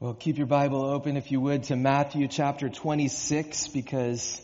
Well, 0.00 0.12
keep 0.12 0.38
your 0.38 0.48
Bible 0.48 0.84
open, 0.84 1.16
if 1.16 1.30
you 1.30 1.40
would, 1.40 1.62
to 1.64 1.76
Matthew 1.76 2.26
chapter 2.26 2.68
26, 2.68 3.68
because 3.68 4.42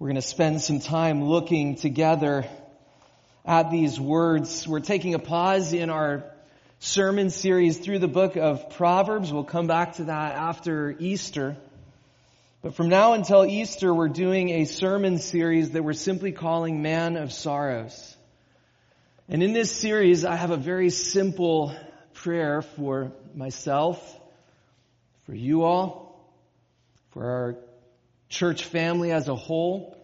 we're 0.00 0.08
going 0.08 0.16
to 0.16 0.20
spend 0.20 0.60
some 0.62 0.80
time 0.80 1.22
looking 1.22 1.76
together 1.76 2.44
at 3.46 3.70
these 3.70 4.00
words. 4.00 4.66
We're 4.66 4.80
taking 4.80 5.14
a 5.14 5.20
pause 5.20 5.72
in 5.72 5.90
our 5.90 6.24
sermon 6.80 7.30
series 7.30 7.78
through 7.78 8.00
the 8.00 8.08
book 8.08 8.34
of 8.36 8.70
Proverbs. 8.70 9.32
We'll 9.32 9.44
come 9.44 9.68
back 9.68 9.94
to 9.94 10.04
that 10.04 10.34
after 10.34 10.96
Easter. 10.98 11.56
But 12.60 12.74
from 12.74 12.88
now 12.88 13.12
until 13.12 13.46
Easter, 13.46 13.94
we're 13.94 14.08
doing 14.08 14.48
a 14.50 14.64
sermon 14.64 15.18
series 15.18 15.70
that 15.70 15.84
we're 15.84 15.92
simply 15.92 16.32
calling 16.32 16.82
Man 16.82 17.16
of 17.16 17.32
Sorrows. 17.32 18.16
And 19.28 19.40
in 19.40 19.52
this 19.52 19.70
series, 19.70 20.24
I 20.24 20.34
have 20.34 20.50
a 20.50 20.56
very 20.56 20.90
simple 20.90 21.76
prayer 22.12 22.62
for 22.62 23.12
myself 23.36 24.16
for 25.30 25.36
you 25.36 25.62
all, 25.62 26.28
for 27.10 27.24
our 27.24 27.56
church 28.28 28.64
family 28.64 29.12
as 29.12 29.28
a 29.28 29.34
whole, 29.36 29.96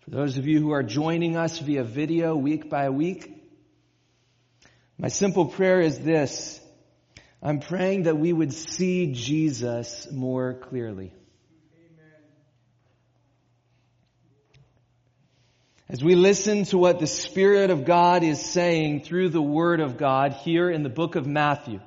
for 0.00 0.10
those 0.10 0.36
of 0.36 0.46
you 0.46 0.60
who 0.60 0.72
are 0.72 0.82
joining 0.82 1.34
us 1.34 1.58
via 1.58 1.82
video 1.82 2.36
week 2.36 2.68
by 2.68 2.90
week. 2.90 3.42
My 4.98 5.08
simple 5.08 5.46
prayer 5.46 5.80
is 5.80 5.98
this. 6.00 6.60
I'm 7.42 7.60
praying 7.60 8.02
that 8.02 8.18
we 8.18 8.34
would 8.34 8.52
see 8.52 9.14
Jesus 9.14 10.06
more 10.12 10.52
clearly. 10.52 11.14
As 15.88 16.04
we 16.04 16.16
listen 16.16 16.64
to 16.64 16.76
what 16.76 16.98
the 16.98 17.06
Spirit 17.06 17.70
of 17.70 17.86
God 17.86 18.22
is 18.22 18.44
saying 18.44 19.04
through 19.04 19.30
the 19.30 19.40
Word 19.40 19.80
of 19.80 19.96
God 19.96 20.34
here 20.34 20.68
in 20.68 20.82
the 20.82 20.90
book 20.90 21.16
of 21.16 21.26
Matthew, 21.26 21.80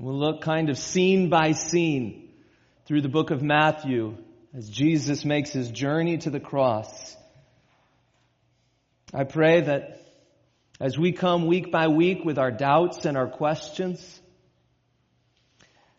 We'll 0.00 0.16
look 0.16 0.42
kind 0.42 0.70
of 0.70 0.78
scene 0.78 1.28
by 1.28 1.50
scene 1.50 2.30
through 2.86 3.00
the 3.00 3.08
book 3.08 3.32
of 3.32 3.42
Matthew 3.42 4.16
as 4.54 4.70
Jesus 4.70 5.24
makes 5.24 5.50
his 5.50 5.72
journey 5.72 6.18
to 6.18 6.30
the 6.30 6.38
cross. 6.38 7.16
I 9.12 9.24
pray 9.24 9.62
that 9.62 10.00
as 10.78 10.96
we 10.96 11.10
come 11.10 11.46
week 11.46 11.72
by 11.72 11.88
week 11.88 12.24
with 12.24 12.38
our 12.38 12.52
doubts 12.52 13.06
and 13.06 13.16
our 13.16 13.26
questions, 13.26 14.20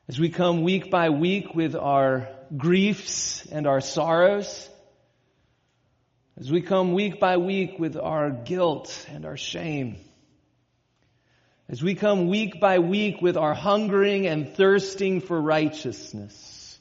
as 0.07 0.17
we 0.17 0.29
come 0.29 0.63
week 0.63 0.89
by 0.89 1.09
week 1.09 1.53
with 1.53 1.75
our 1.75 2.29
griefs 2.55 3.45
and 3.47 3.67
our 3.67 3.81
sorrows, 3.81 4.69
as 6.39 6.49
we 6.49 6.61
come 6.61 6.93
week 6.93 7.19
by 7.19 7.35
week 7.35 7.77
with 7.79 7.97
our 7.97 8.29
guilt 8.31 9.05
and 9.09 9.25
our 9.25 9.35
shame, 9.35 9.97
as 11.69 11.83
we 11.83 11.93
come 11.93 12.27
week 12.27 12.59
by 12.59 12.79
week 12.79 13.21
with 13.21 13.37
our 13.37 13.53
hungering 13.53 14.25
and 14.25 14.49
thirsting 14.55 15.21
for 15.21 15.39
righteousness, 15.39 16.79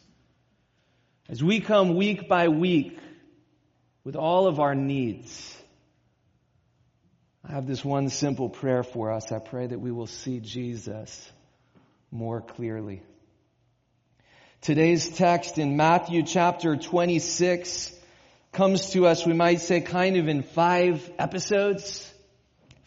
as 1.28 1.44
we 1.44 1.60
come 1.60 1.94
week 1.94 2.26
by 2.26 2.48
week 2.48 2.98
with 4.02 4.16
all 4.16 4.46
of 4.46 4.60
our 4.60 4.74
needs, 4.74 5.54
I 7.46 7.52
have 7.52 7.66
this 7.66 7.84
one 7.84 8.08
simple 8.08 8.48
prayer 8.48 8.82
for 8.82 9.12
us. 9.12 9.30
I 9.30 9.40
pray 9.40 9.66
that 9.66 9.78
we 9.78 9.92
will 9.92 10.06
see 10.06 10.40
Jesus 10.40 11.30
more 12.10 12.40
clearly. 12.40 13.02
Today's 14.62 15.10
text 15.10 15.58
in 15.58 15.76
Matthew 15.76 16.22
chapter 16.22 16.76
26 16.76 17.94
comes 18.52 18.90
to 18.90 19.06
us, 19.06 19.26
we 19.26 19.34
might 19.34 19.60
say, 19.60 19.82
kind 19.82 20.16
of 20.16 20.28
in 20.28 20.42
five 20.42 21.10
episodes 21.18 22.07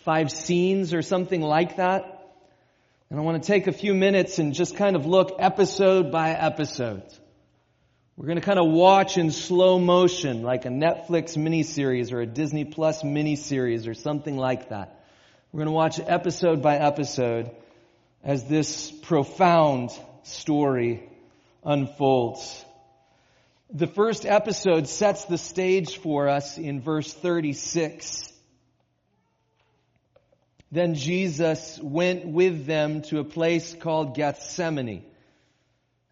five 0.03 0.31
scenes 0.31 0.93
or 0.93 1.01
something 1.01 1.41
like 1.41 1.77
that. 1.77 2.21
And 3.09 3.19
I 3.19 3.23
want 3.23 3.43
to 3.43 3.47
take 3.47 3.67
a 3.67 3.71
few 3.71 3.93
minutes 3.93 4.39
and 4.39 4.53
just 4.53 4.75
kind 4.75 4.95
of 4.95 5.05
look 5.05 5.35
episode 5.39 6.11
by 6.11 6.31
episode. 6.31 7.03
We're 8.17 8.27
going 8.27 8.39
to 8.39 8.45
kind 8.45 8.59
of 8.59 8.67
watch 8.71 9.17
in 9.17 9.31
slow 9.31 9.79
motion 9.79 10.43
like 10.43 10.65
a 10.65 10.69
Netflix 10.69 11.37
miniseries 11.37 12.13
or 12.13 12.21
a 12.21 12.25
Disney 12.25 12.65
Plus 12.65 13.03
miniseries 13.03 13.87
or 13.87 13.93
something 13.93 14.37
like 14.37 14.69
that. 14.69 15.03
We're 15.51 15.59
going 15.59 15.67
to 15.67 15.73
watch 15.73 15.99
episode 15.99 16.61
by 16.61 16.77
episode 16.77 17.51
as 18.23 18.45
this 18.45 18.91
profound 18.91 19.91
story 20.23 21.09
unfolds. 21.63 22.63
The 23.73 23.87
first 23.87 24.25
episode 24.25 24.87
sets 24.87 25.25
the 25.25 25.37
stage 25.37 25.97
for 25.97 26.27
us 26.27 26.57
in 26.57 26.81
verse 26.81 27.13
36. 27.13 28.30
Then 30.71 30.95
Jesus 30.95 31.79
went 31.81 32.25
with 32.25 32.65
them 32.65 33.01
to 33.03 33.19
a 33.19 33.25
place 33.25 33.73
called 33.73 34.15
Gethsemane. 34.15 35.03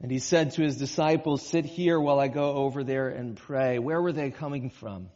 And 0.01 0.11
he 0.11 0.19
said 0.19 0.51
to 0.51 0.61
his 0.61 0.77
disciples, 0.77 1.45
sit 1.45 1.65
here 1.65 1.99
while 1.99 2.19
I 2.19 2.27
go 2.27 2.53
over 2.53 2.83
there 2.83 3.09
and 3.09 3.37
pray. 3.37 3.79
Where 3.79 4.01
were 4.01 4.13
they 4.13 4.31
coming 4.31 4.69
from? 4.69 5.09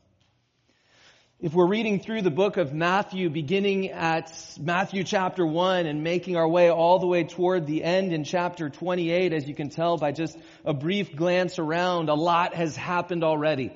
If 1.39 1.53
we're 1.53 1.67
reading 1.67 1.99
through 1.99 2.21
the 2.21 2.31
book 2.31 2.55
of 2.55 2.73
Matthew, 2.73 3.29
beginning 3.29 3.91
at 3.91 4.31
Matthew 4.61 5.03
chapter 5.03 5.45
1 5.45 5.87
and 5.87 6.01
making 6.01 6.37
our 6.37 6.47
way 6.47 6.69
all 6.71 6.99
the 6.99 7.07
way 7.07 7.25
toward 7.25 7.67
the 7.67 7.83
end 7.83 8.13
in 8.13 8.23
chapter 8.23 8.69
28, 8.69 9.33
as 9.33 9.45
you 9.45 9.53
can 9.53 9.69
tell 9.69 9.97
by 9.97 10.13
just 10.13 10.37
a 10.63 10.73
brief 10.73 11.17
glance 11.17 11.59
around, 11.59 12.07
a 12.07 12.13
lot 12.13 12.53
has 12.53 12.77
happened 12.77 13.25
already 13.25 13.73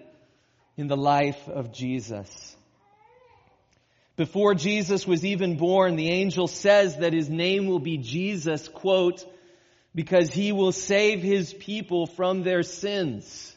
in 0.77 0.87
the 0.87 0.95
life 0.95 1.49
of 1.49 1.73
Jesus. 1.73 2.55
Before 4.17 4.55
Jesus 4.55 5.05
was 5.05 5.23
even 5.23 5.57
born, 5.57 5.95
the 5.95 6.09
angel 6.09 6.47
says 6.47 6.97
that 6.97 7.13
his 7.13 7.29
name 7.29 7.67
will 7.67 7.79
be 7.79 7.97
Jesus, 7.97 8.67
quote, 8.67 9.23
because 9.93 10.33
he 10.33 10.51
will 10.51 10.71
save 10.71 11.21
his 11.21 11.53
people 11.53 12.07
from 12.07 12.41
their 12.41 12.63
sins. 12.63 13.55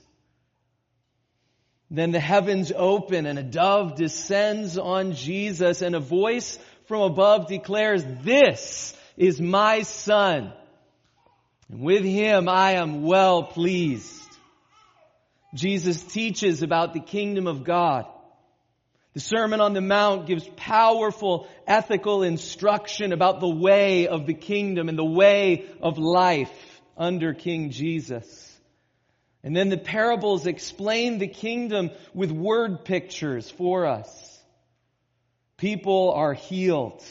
Then 1.91 2.13
the 2.13 2.21
heavens 2.21 2.71
open 2.75 3.27
and 3.27 3.39
a 3.39 3.43
dove 3.43 3.97
descends 3.97 4.79
on 4.79 5.15
Jesus 5.15 5.83
and 5.83 5.97
a 5.97 6.01
voice 6.01 6.59
from 6.85 7.03
above 7.03 7.49
declares, 7.49 8.05
this 8.23 8.95
is 9.17 9.41
my 9.41 9.83
son. 9.83 10.53
And 11.71 11.81
with 11.81 12.05
him 12.05 12.49
I 12.49 12.73
am 12.73 13.03
well 13.03 13.45
pleased. 13.45 14.17
Jesus 15.55 16.03
teaches 16.03 16.63
about 16.63 16.93
the 16.93 17.01
kingdom 17.01 17.47
of 17.47 17.65
God. 17.65 18.07
The 19.13 19.21
Sermon 19.21 19.61
on 19.61 19.73
the 19.73 19.81
Mount 19.81 20.27
gives 20.27 20.49
powerful 20.57 21.49
ethical 21.67 22.23
instruction 22.23 23.13
about 23.13 23.41
the 23.41 23.49
way 23.49 24.07
of 24.07 24.27
the 24.27 24.35
kingdom 24.35 24.89
and 24.89 24.97
the 24.97 25.05
way 25.05 25.67
of 25.83 25.99
life 25.99 26.53
under 26.97 27.35
King 27.35 27.71
Jesus. 27.71 28.47
And 29.43 29.57
then 29.57 29.69
the 29.69 29.79
parables 29.79 30.47
explain 30.47 31.19
the 31.19 31.27
kingdom 31.27 31.91
with 32.15 32.31
word 32.31 32.85
pictures 32.85 33.51
for 33.51 33.87
us. 33.87 34.09
People 35.57 36.13
are 36.13 36.35
healed. 36.35 37.03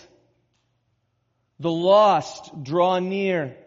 The 1.60 1.72
lost 1.72 2.64
draw 2.64 3.00
near. 3.00 3.58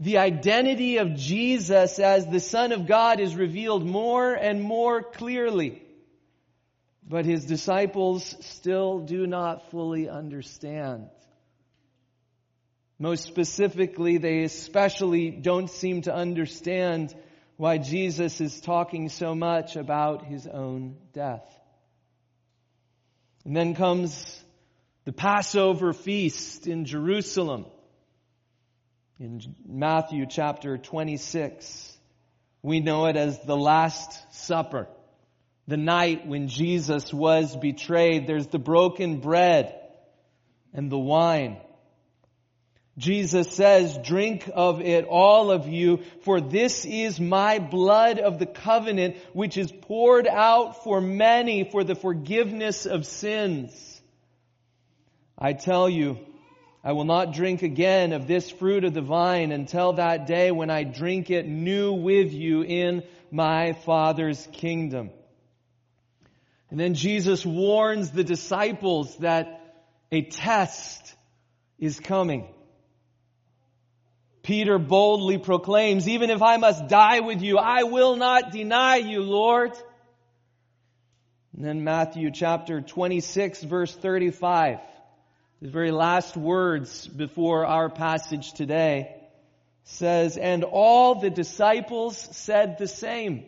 The 0.00 0.18
identity 0.18 0.98
of 0.98 1.14
Jesus 1.14 2.00
as 2.00 2.26
the 2.26 2.40
Son 2.40 2.72
of 2.72 2.86
God 2.86 3.20
is 3.20 3.36
revealed 3.36 3.86
more 3.86 4.34
and 4.34 4.60
more 4.60 5.02
clearly. 5.02 5.85
But 7.08 7.24
his 7.24 7.44
disciples 7.44 8.36
still 8.40 9.00
do 9.00 9.26
not 9.26 9.70
fully 9.70 10.08
understand. 10.08 11.08
Most 12.98 13.24
specifically, 13.24 14.18
they 14.18 14.42
especially 14.42 15.30
don't 15.30 15.70
seem 15.70 16.02
to 16.02 16.14
understand 16.14 17.14
why 17.56 17.78
Jesus 17.78 18.40
is 18.40 18.60
talking 18.60 19.08
so 19.08 19.34
much 19.34 19.76
about 19.76 20.24
his 20.24 20.46
own 20.46 20.96
death. 21.12 21.44
And 23.44 23.56
then 23.56 23.74
comes 23.74 24.42
the 25.04 25.12
Passover 25.12 25.92
feast 25.92 26.66
in 26.66 26.84
Jerusalem 26.84 27.66
in 29.20 29.40
Matthew 29.64 30.26
chapter 30.28 30.76
26. 30.76 31.98
We 32.62 32.80
know 32.80 33.06
it 33.06 33.16
as 33.16 33.38
the 33.42 33.56
Last 33.56 34.34
Supper 34.34 34.88
the 35.68 35.76
night 35.76 36.26
when 36.26 36.48
Jesus 36.48 37.12
was 37.12 37.56
betrayed. 37.56 38.26
There's 38.26 38.46
the 38.46 38.58
broken 38.58 39.20
bread 39.20 39.74
and 40.72 40.90
the 40.90 40.98
wine. 40.98 41.58
Jesus 42.98 43.52
says, 43.52 43.98
drink 44.02 44.48
of 44.54 44.80
it, 44.80 45.04
all 45.04 45.50
of 45.50 45.68
you, 45.68 46.02
for 46.22 46.40
this 46.40 46.86
is 46.86 47.20
my 47.20 47.58
blood 47.58 48.18
of 48.18 48.38
the 48.38 48.46
covenant, 48.46 49.16
which 49.34 49.58
is 49.58 49.70
poured 49.70 50.26
out 50.26 50.82
for 50.82 51.00
many 51.00 51.68
for 51.70 51.84
the 51.84 51.94
forgiveness 51.94 52.86
of 52.86 53.04
sins. 53.04 54.00
I 55.38 55.52
tell 55.52 55.90
you, 55.90 56.18
I 56.82 56.92
will 56.92 57.04
not 57.04 57.34
drink 57.34 57.62
again 57.62 58.14
of 58.14 58.26
this 58.26 58.50
fruit 58.50 58.84
of 58.84 58.94
the 58.94 59.02
vine 59.02 59.52
until 59.52 59.94
that 59.94 60.26
day 60.26 60.50
when 60.50 60.70
I 60.70 60.84
drink 60.84 61.28
it 61.30 61.46
new 61.46 61.92
with 61.92 62.32
you 62.32 62.62
in 62.62 63.02
my 63.30 63.74
Father's 63.84 64.48
kingdom. 64.52 65.10
And 66.70 66.80
then 66.80 66.94
Jesus 66.94 67.46
warns 67.46 68.10
the 68.10 68.24
disciples 68.24 69.16
that 69.18 69.76
a 70.10 70.22
test 70.22 71.14
is 71.78 72.00
coming. 72.00 72.48
Peter 74.42 74.78
boldly 74.78 75.38
proclaims, 75.38 76.08
even 76.08 76.30
if 76.30 76.40
I 76.42 76.56
must 76.56 76.88
die 76.88 77.20
with 77.20 77.42
you, 77.42 77.58
I 77.58 77.82
will 77.82 78.16
not 78.16 78.52
deny 78.52 78.96
you, 78.96 79.22
Lord. 79.22 79.72
And 81.56 81.64
then 81.64 81.84
Matthew 81.84 82.30
chapter 82.30 82.80
26 82.80 83.62
verse 83.64 83.94
35. 83.94 84.78
The 85.62 85.68
very 85.68 85.90
last 85.90 86.36
words 86.36 87.06
before 87.06 87.66
our 87.66 87.88
passage 87.88 88.52
today 88.52 89.16
says, 89.84 90.36
and 90.36 90.64
all 90.64 91.14
the 91.14 91.30
disciples 91.30 92.18
said 92.36 92.76
the 92.78 92.86
same. 92.86 93.46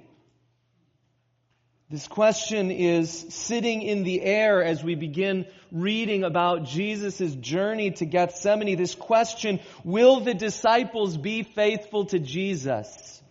This 1.90 2.06
question 2.06 2.70
is 2.70 3.10
sitting 3.30 3.80
in 3.80 4.04
the 4.04 4.20
air 4.20 4.62
as 4.62 4.84
we 4.84 4.94
begin 4.94 5.46
reading 5.72 6.22
about 6.22 6.64
Jesus' 6.64 7.34
journey 7.36 7.92
to 7.92 8.04
Gethsemane. 8.04 8.76
This 8.76 8.94
question, 8.94 9.58
will 9.84 10.20
the 10.20 10.34
disciples 10.34 11.16
be 11.16 11.44
faithful 11.44 12.04
to 12.06 12.18
Jesus? 12.18 13.22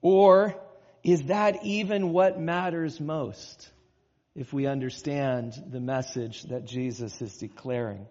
Or 0.00 0.56
is 1.04 1.24
that 1.24 1.62
even 1.62 2.14
what 2.14 2.40
matters 2.40 2.98
most 2.98 3.70
if 4.34 4.54
we 4.54 4.66
understand 4.66 5.52
the 5.70 5.80
message 5.80 6.44
that 6.44 6.64
Jesus 6.64 7.20
is 7.20 7.36
declaring? 7.36 8.06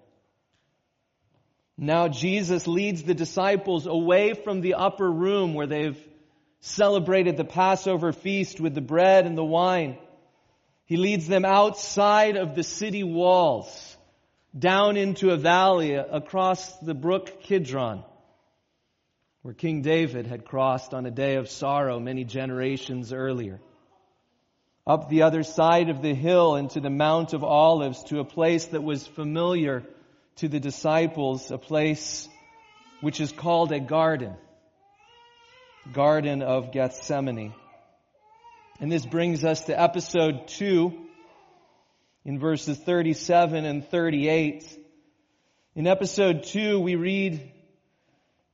Now 1.79 2.09
Jesus 2.09 2.67
leads 2.67 3.01
the 3.01 3.15
disciples 3.15 3.87
away 3.87 4.35
from 4.35 4.61
the 4.61 4.75
upper 4.75 5.11
room 5.11 5.55
where 5.55 5.65
they've 5.65 5.97
celebrated 6.61 7.37
the 7.37 7.43
Passover 7.43 8.13
feast 8.13 8.59
with 8.59 8.73
the 8.73 8.81
bread 8.81 9.25
and 9.25 9.37
the 9.37 9.43
wine. 9.43 9.97
He 10.85 10.95
leads 10.95 11.27
them 11.27 11.43
outside 11.43 12.37
of 12.37 12.55
the 12.55 12.63
city 12.63 13.03
walls, 13.03 13.97
down 14.57 14.95
into 14.95 15.31
a 15.31 15.37
valley 15.37 15.93
across 15.93 16.77
the 16.79 16.93
brook 16.93 17.41
Kidron, 17.43 18.03
where 19.41 19.53
King 19.53 19.81
David 19.81 20.27
had 20.27 20.45
crossed 20.45 20.93
on 20.93 21.05
a 21.05 21.11
day 21.11 21.35
of 21.35 21.49
sorrow 21.49 21.99
many 21.99 22.23
generations 22.23 23.11
earlier. 23.11 23.59
Up 24.85 25.09
the 25.09 25.23
other 25.23 25.43
side 25.43 25.89
of 25.89 26.01
the 26.01 26.13
hill 26.13 26.55
into 26.55 26.79
the 26.79 26.89
Mount 26.89 27.33
of 27.33 27.43
Olives 27.43 28.03
to 28.05 28.19
a 28.19 28.25
place 28.25 28.65
that 28.67 28.83
was 28.83 29.05
familiar 29.05 29.83
to 30.37 30.47
the 30.47 30.59
disciples, 30.59 31.51
a 31.51 31.57
place 31.57 32.27
which 32.99 33.19
is 33.19 33.31
called 33.31 33.71
a 33.71 33.79
garden. 33.79 34.35
Garden 35.91 36.41
of 36.41 36.71
Gethsemane. 36.71 37.53
And 38.79 38.91
this 38.91 39.05
brings 39.05 39.43
us 39.43 39.65
to 39.65 39.79
episode 39.79 40.47
2 40.47 40.97
in 42.23 42.39
verses 42.39 42.77
37 42.77 43.65
and 43.65 43.87
38. 43.87 44.79
In 45.75 45.87
episode 45.87 46.43
2, 46.43 46.79
we 46.79 46.95
read 46.95 47.51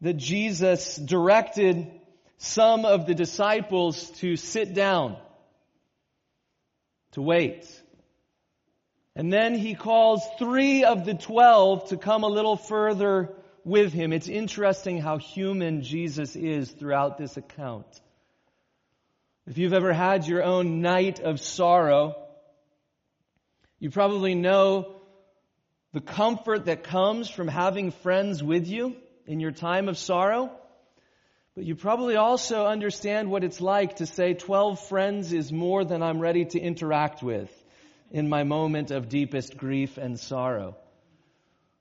that 0.01 0.13
Jesus 0.13 0.95
directed 0.95 1.91
some 2.37 2.85
of 2.85 3.05
the 3.05 3.13
disciples 3.13 4.09
to 4.19 4.35
sit 4.35 4.73
down, 4.73 5.17
to 7.11 7.21
wait. 7.21 7.69
And 9.15 9.33
then 9.33 9.55
he 9.55 9.73
calls 9.75 10.21
three 10.37 10.83
of 10.83 11.03
the 11.03 11.15
twelve 11.15 11.89
to 11.89 11.97
come 11.97 12.23
a 12.23 12.27
little 12.27 12.55
further 12.55 13.33
with 13.67 13.91
him. 13.91 14.13
It's 14.13 14.29
interesting 14.29 14.99
how 14.99 15.17
human 15.17 15.83
Jesus 15.83 16.35
is 16.37 16.71
throughout 16.71 17.17
this 17.17 17.35
account. 17.35 17.85
If 19.45 19.57
you've 19.57 19.73
ever 19.73 19.91
had 19.91 20.25
your 20.25 20.41
own 20.41 20.81
night 20.81 21.19
of 21.19 21.41
sorrow, 21.41 22.15
you 23.79 23.91
probably 23.91 24.35
know 24.35 24.95
the 25.91 25.99
comfort 25.99 26.65
that 26.65 26.83
comes 26.83 27.29
from 27.29 27.49
having 27.49 27.91
friends 27.91 28.41
with 28.41 28.67
you 28.67 28.95
in 29.25 29.41
your 29.41 29.51
time 29.51 29.89
of 29.89 29.97
sorrow. 29.97 30.49
But 31.53 31.65
you 31.65 31.75
probably 31.75 32.15
also 32.15 32.67
understand 32.67 33.29
what 33.29 33.43
it's 33.43 33.59
like 33.59 33.97
to 33.97 34.05
say 34.05 34.33
12 34.33 34.79
friends 34.87 35.33
is 35.33 35.51
more 35.51 35.83
than 35.83 36.01
I'm 36.01 36.19
ready 36.19 36.45
to 36.45 36.59
interact 36.59 37.21
with 37.21 37.51
in 38.11 38.29
my 38.29 38.43
moment 38.43 38.91
of 38.91 39.09
deepest 39.09 39.57
grief 39.57 39.97
and 39.97 40.17
sorrow. 40.17 40.77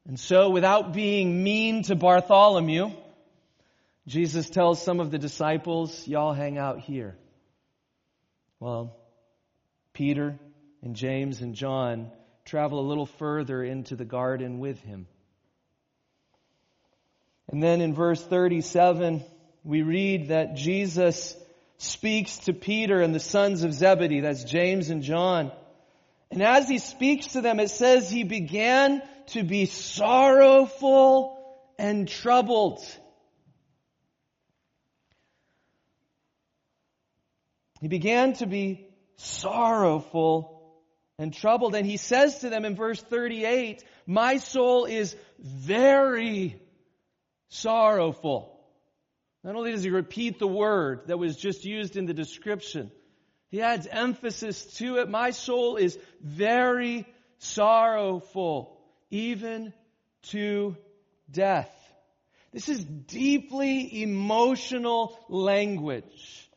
And 0.07 0.21
so, 0.21 0.51
without 0.51 0.93
being 0.93 1.43
mean 1.43 1.83
to 1.85 1.97
Bartholomew, 1.97 2.91
Jesus 4.07 4.49
tells 4.49 4.81
some 4.81 5.01
of 5.01 5.11
the 5.11 5.19
disciples, 5.19 6.07
Y'all 6.07 6.33
hang 6.33 6.59
out 6.59 6.81
here. 6.81 7.17
Well, 8.61 8.97
Peter 9.93 10.39
and 10.83 10.95
James 10.95 11.41
and 11.41 11.55
John 11.55 12.13
travel 12.45 12.79
a 12.79 12.87
little 12.87 13.07
further 13.07 13.65
into 13.65 13.97
the 13.97 14.05
garden 14.05 14.61
with 14.61 14.81
him. 14.83 15.09
And 17.49 17.61
then 17.61 17.81
in 17.81 17.93
verse 17.93 18.23
37, 18.23 19.25
we 19.65 19.83
read 19.83 20.29
that 20.29 20.55
Jesus 20.55 21.37
speaks 21.79 22.39
to 22.39 22.53
Peter 22.53 23.01
and 23.01 23.13
the 23.15 23.21
sons 23.21 23.65
of 23.65 23.73
Zebedee, 23.73 24.21
that's 24.21 24.45
James 24.45 24.91
and 24.91 25.03
John. 25.03 25.51
And 26.31 26.43
as 26.43 26.69
he 26.69 26.79
speaks 26.79 27.29
to 27.29 27.41
them, 27.41 27.59
it 27.59 27.71
says 27.71 28.09
he 28.09 28.23
began 28.23 29.03
to 29.29 29.43
be 29.43 29.67
sorrowful 29.67 31.37
and 31.79 32.09
troubled. 32.09 32.81
He 37.81 37.89
began 37.89 38.33
to 38.35 38.47
be 38.47 38.89
sorrowful 39.17 40.57
and 41.19 41.33
troubled. 41.33 41.75
And 41.75 41.87
he 41.87 41.97
says 41.97 42.41
to 42.41 42.51
them 42.51 42.65
in 42.65 42.75
verse 42.75 43.01
38, 43.01 43.85
My 44.07 44.39
soul 44.39 44.87
is 44.87 45.15
very 45.39 46.61
sorrowful. 47.49 48.53
Not 49.45 49.55
only 49.55 49.73
does 49.73 49.85
he 49.85 49.91
repeat 49.91 50.39
the 50.39 50.49
word 50.49 51.03
that 51.07 51.19
was 51.19 51.37
just 51.37 51.65
used 51.65 51.97
in 51.97 52.07
the 52.07 52.15
description, 52.15 52.91
he 53.51 53.63
adds 53.63 53.87
emphasis 53.87 54.65
to 54.79 54.97
it. 54.97 55.09
My 55.09 55.31
soul 55.31 55.77
is 55.77 55.97
very 56.21 57.07
sorrowful 57.39 58.76
even 59.11 59.73
to 60.31 60.77
death. 61.31 61.71
This 62.53 62.69
is 62.69 62.85
deeply 62.85 64.03
emotional 64.03 65.19
language 65.29 66.51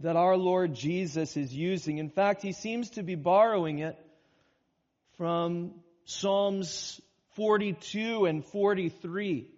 that 0.00 0.16
our 0.16 0.36
Lord 0.36 0.74
Jesus 0.74 1.36
is 1.36 1.54
using. 1.54 1.98
In 1.98 2.10
fact, 2.10 2.42
he 2.42 2.52
seems 2.52 2.90
to 2.90 3.02
be 3.02 3.14
borrowing 3.14 3.78
it 3.78 3.96
from 5.16 5.72
Psalms 6.04 7.00
42 7.36 8.26
and 8.26 8.44
43. 8.44 9.48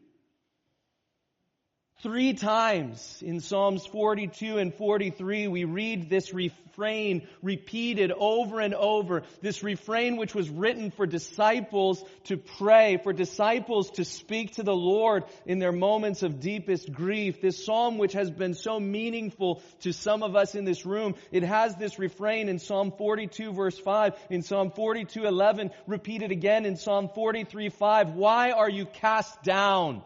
Three 2.02 2.34
times 2.34 3.22
in 3.24 3.40
Psalms 3.40 3.86
42 3.86 4.58
and 4.58 4.74
43, 4.74 5.48
we 5.48 5.64
read 5.64 6.10
this 6.10 6.34
refrain 6.34 7.26
repeated 7.40 8.12
over 8.12 8.60
and 8.60 8.74
over. 8.74 9.22
This 9.40 9.62
refrain 9.62 10.18
which 10.18 10.34
was 10.34 10.50
written 10.50 10.90
for 10.90 11.06
disciples 11.06 12.04
to 12.24 12.36
pray, 12.36 12.98
for 13.02 13.14
disciples 13.14 13.92
to 13.92 14.04
speak 14.04 14.56
to 14.56 14.62
the 14.62 14.76
Lord 14.76 15.24
in 15.46 15.58
their 15.58 15.72
moments 15.72 16.22
of 16.22 16.38
deepest 16.38 16.92
grief. 16.92 17.40
This 17.40 17.64
psalm 17.64 17.96
which 17.96 18.12
has 18.12 18.30
been 18.30 18.52
so 18.52 18.78
meaningful 18.78 19.62
to 19.80 19.92
some 19.92 20.22
of 20.22 20.36
us 20.36 20.54
in 20.54 20.66
this 20.66 20.84
room, 20.84 21.14
it 21.32 21.44
has 21.44 21.76
this 21.76 21.98
refrain 21.98 22.50
in 22.50 22.58
Psalm 22.58 22.92
42 22.92 23.52
verse 23.52 23.78
5, 23.78 24.12
in 24.28 24.42
Psalm 24.42 24.70
42 24.70 25.24
11, 25.24 25.70
repeated 25.86 26.30
again 26.30 26.66
in 26.66 26.76
Psalm 26.76 27.08
43 27.14 27.70
5. 27.70 28.10
Why 28.10 28.50
are 28.50 28.68
you 28.68 28.84
cast 28.84 29.42
down? 29.42 30.02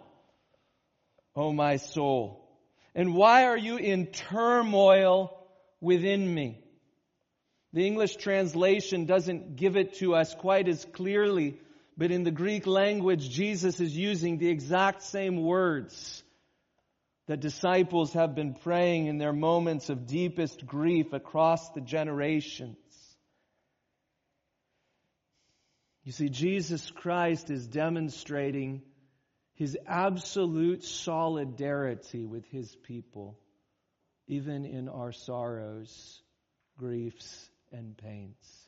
O 1.37 1.53
my 1.53 1.77
soul? 1.77 2.49
And 2.95 3.15
why 3.15 3.45
are 3.45 3.57
you 3.57 3.77
in 3.77 4.07
turmoil 4.07 5.37
within 5.81 6.33
me? 6.33 6.59
The 7.73 7.87
English 7.87 8.17
translation 8.17 9.05
doesn't 9.05 9.57
give 9.57 9.77
it 9.77 9.95
to 9.95 10.15
us 10.15 10.35
quite 10.35 10.67
as 10.69 10.85
clearly, 10.93 11.59
but 11.97 12.11
in 12.11 12.25
the 12.25 12.33
Greek 12.33 12.67
language, 12.67 13.31
Jesus 13.31 13.79
is 13.81 13.97
using 13.97 14.39
the 14.39 14.49
exact 14.49 15.03
same 15.03 15.45
words 15.45 16.25
that 17.29 17.39
disciples 17.39 18.15
have 18.15 18.35
been 18.35 18.55
praying 18.55 19.07
in 19.07 19.19
their 19.19 19.33
moments 19.33 19.89
of 19.89 20.09
deepest 20.09 20.67
grief 20.67 21.13
across 21.13 21.71
the 21.71 21.81
generations. 21.81 22.77
You 26.03 26.11
see, 26.11 26.29
Jesus 26.29 26.91
Christ 26.91 27.51
is 27.51 27.69
demonstrating 27.69 28.83
his 29.61 29.77
absolute 29.87 30.83
solidarity 30.83 32.25
with 32.25 32.47
his 32.47 32.75
people, 32.77 33.39
even 34.27 34.65
in 34.65 34.89
our 34.89 35.13
sorrows, 35.13 36.23
griefs, 36.79 37.51
and 37.71 37.95
pains. 37.99 38.67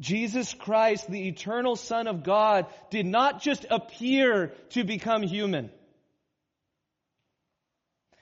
Jesus 0.00 0.52
Christ, 0.52 1.10
the 1.10 1.28
eternal 1.28 1.76
Son 1.76 2.06
of 2.06 2.24
God, 2.24 2.66
did 2.90 3.06
not 3.06 3.40
just 3.40 3.64
appear 3.70 4.48
to 4.72 4.84
become 4.84 5.22
human. 5.22 5.70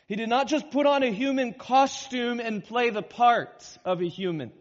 He 0.07 0.14
did 0.14 0.28
not 0.28 0.47
just 0.47 0.71
put 0.71 0.87
on 0.87 1.02
a 1.02 1.11
human 1.11 1.54
costume 1.54 2.38
and 2.38 2.62
play 2.62 2.90
the 2.90 3.02
part 3.02 3.66
of 3.85 4.00
a 4.00 4.09
human. 4.09 4.52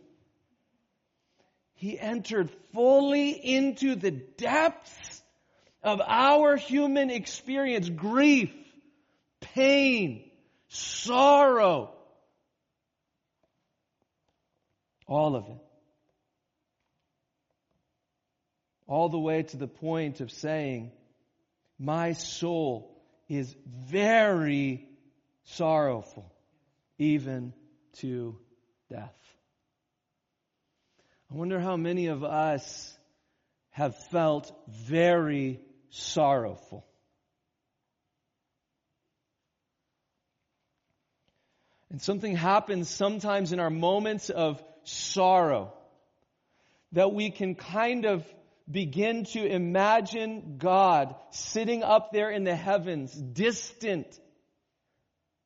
He 1.75 1.99
entered 1.99 2.49
fully 2.73 3.29
into 3.29 3.93
the 3.93 4.09
depths 4.09 5.20
of 5.83 6.01
our 6.05 6.55
human 6.55 7.09
experience, 7.09 7.89
grief, 7.89 8.53
pain, 9.39 10.29
sorrow, 10.67 11.91
all 15.07 15.35
of 15.35 15.47
it. 15.47 15.57
All 18.87 19.09
the 19.09 19.19
way 19.19 19.43
to 19.43 19.57
the 19.57 19.67
point 19.67 20.19
of 20.19 20.31
saying, 20.31 20.91
My 21.79 22.13
soul 22.13 23.01
is 23.29 23.55
very 23.65 24.85
sorrowful, 25.43 26.31
even 26.97 27.53
to 27.99 28.37
death. 28.89 29.15
I 31.31 31.35
wonder 31.35 31.59
how 31.59 31.77
many 31.77 32.07
of 32.07 32.23
us 32.25 32.97
have 33.69 33.95
felt 34.09 34.51
very 34.67 35.61
sorrowful. 35.91 36.85
And 41.89 42.01
something 42.01 42.35
happens 42.35 42.89
sometimes 42.89 43.51
in 43.51 43.59
our 43.59 43.69
moments 43.69 44.29
of 44.29 44.63
sorrow 44.83 45.73
that 46.93 47.13
we 47.13 47.29
can 47.29 47.55
kind 47.55 48.05
of 48.05 48.25
begin 48.69 49.25
to 49.25 49.45
imagine 49.45 50.55
God 50.57 51.13
sitting 51.31 51.83
up 51.83 52.11
there 52.11 52.31
in 52.31 52.45
the 52.45 52.55
heavens, 52.55 53.13
distant 53.13 54.19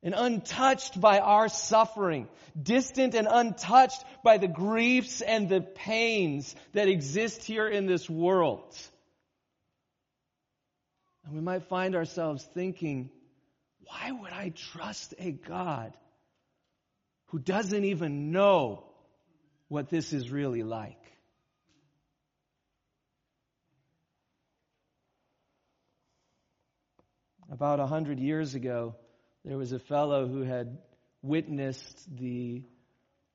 and 0.05 0.13
untouched 0.15 1.01
by 1.01 1.17
our 1.17 1.49
suffering, 1.49 2.27
distant 2.61 3.15
and 3.15 3.27
untouched 3.29 4.05
by 4.23 4.37
the 4.37 4.47
griefs 4.47 5.21
and 5.21 5.49
the 5.49 5.61
pains 5.61 6.55
that 6.73 6.87
exist 6.87 7.43
here 7.43 7.67
in 7.67 7.87
this 7.87 8.07
world. 8.07 8.63
And 11.25 11.33
we 11.33 11.41
might 11.41 11.63
find 11.63 11.95
ourselves 11.95 12.47
thinking, 12.53 13.09
why 13.79 14.11
would 14.11 14.31
I 14.31 14.49
trust 14.49 15.15
a 15.17 15.31
God 15.31 15.93
who 17.27 17.39
doesn't 17.39 17.83
even 17.83 18.31
know 18.31 18.83
what 19.67 19.89
this 19.89 20.13
is 20.13 20.29
really 20.29 20.63
like? 20.63 20.99
About 27.51 27.79
a 27.79 27.87
hundred 27.87 28.19
years 28.19 28.55
ago, 28.55 28.95
there 29.43 29.57
was 29.57 29.71
a 29.71 29.79
fellow 29.79 30.27
who 30.27 30.41
had 30.41 30.77
witnessed 31.21 32.03
the 32.17 32.63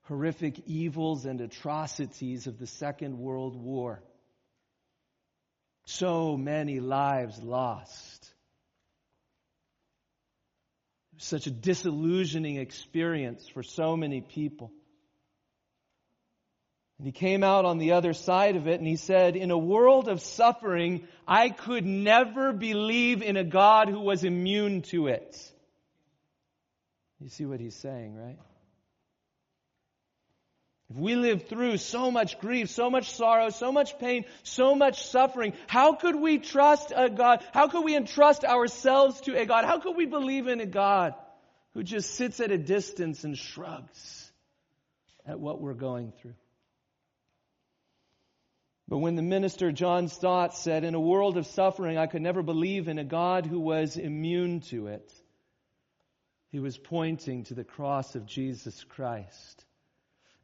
horrific 0.02 0.59
evils 0.66 1.25
and 1.26 1.40
atrocities 1.40 2.47
of 2.47 2.59
the 2.59 2.66
Second 2.66 3.18
World 3.18 3.56
War. 3.56 4.02
So 5.90 6.37
many 6.37 6.78
lives 6.78 7.42
lost. 7.42 8.32
Such 11.18 11.49
a 11.49 11.50
disillusioning 11.50 12.56
experience 12.56 13.49
for 13.49 13.64
so 13.64 13.97
many 13.97 14.20
people. 14.20 14.70
And 16.99 17.06
he 17.06 17.12
came 17.12 17.42
out 17.42 17.64
on 17.64 17.78
the 17.78 17.92
other 17.92 18.12
side 18.12 18.54
of 18.54 18.68
it 18.68 18.78
and 18.78 18.87
he 18.87 18.97
said, 18.97 19.35
In 19.35 19.50
a 19.50 19.59
world 19.59 20.09
of 20.09 20.20
suffering, 20.20 21.09
I 21.26 21.49
could 21.49 21.85
never 21.85 22.52
believe 22.52 23.20
in 23.23 23.37
a 23.37 23.44
God 23.44 23.88
who 23.88 24.00
was 24.00 24.23
immune 24.23 24.82
to 24.82 25.09
it. 25.09 25.37
You 27.18 27.28
see 27.30 27.47
what 27.47 27.59
he's 27.59 27.75
saying, 27.75 28.16
right? 28.16 28.38
If 30.90 30.97
we 30.97 31.14
live 31.14 31.47
through 31.47 31.76
so 31.76 32.11
much 32.11 32.40
grief, 32.40 32.68
so 32.68 32.90
much 32.90 33.12
sorrow, 33.12 33.50
so 33.50 33.70
much 33.70 33.97
pain, 34.00 34.25
so 34.42 34.75
much 34.75 35.06
suffering, 35.06 35.52
how 35.68 35.94
could 35.94 36.16
we 36.16 36.38
trust 36.38 36.92
a 36.94 37.09
God? 37.09 37.44
How 37.52 37.68
could 37.68 37.85
we 37.85 37.94
entrust 37.94 38.44
ourselves 38.44 39.20
to 39.23 39.40
a 39.40 39.47
God? 39.47 39.64
How 39.64 39.78
could 39.78 39.97
we 39.97 40.06
believe 40.06 40.49
in 40.49 40.61
a 40.61 40.66
God 40.66 41.14
who 41.75 41.85
just 41.85 42.14
sits 42.14 42.40
at 42.40 42.50
a 42.50 42.59
distance 42.59 43.23
and 43.23 43.38
shrugs 43.38 44.32
at 45.25 45.38
what 45.38 45.61
we're 45.61 45.75
going 45.75 46.12
through? 46.20 46.35
But 48.88 48.99
when 48.99 49.14
the 49.14 49.23
minister 49.23 49.70
John 49.70 50.09
Stott 50.09 50.56
said, 50.56 50.82
In 50.82 50.97
a 50.97 51.00
world 51.00 51.37
of 51.37 51.47
suffering, 51.47 51.99
I 51.99 52.09
could 52.09 52.23
never 52.23 52.42
believe 52.42 52.88
in 52.88 52.99
a 52.99 53.04
God 53.04 53.47
who 53.47 53.61
was 53.61 53.97
immune 53.97 54.62
to 54.70 54.88
it, 54.88 55.09
he 56.49 56.59
was 56.59 56.76
pointing 56.76 57.44
to 57.44 57.54
the 57.54 57.62
cross 57.62 58.16
of 58.16 58.26
Jesus 58.26 58.82
Christ 58.82 59.64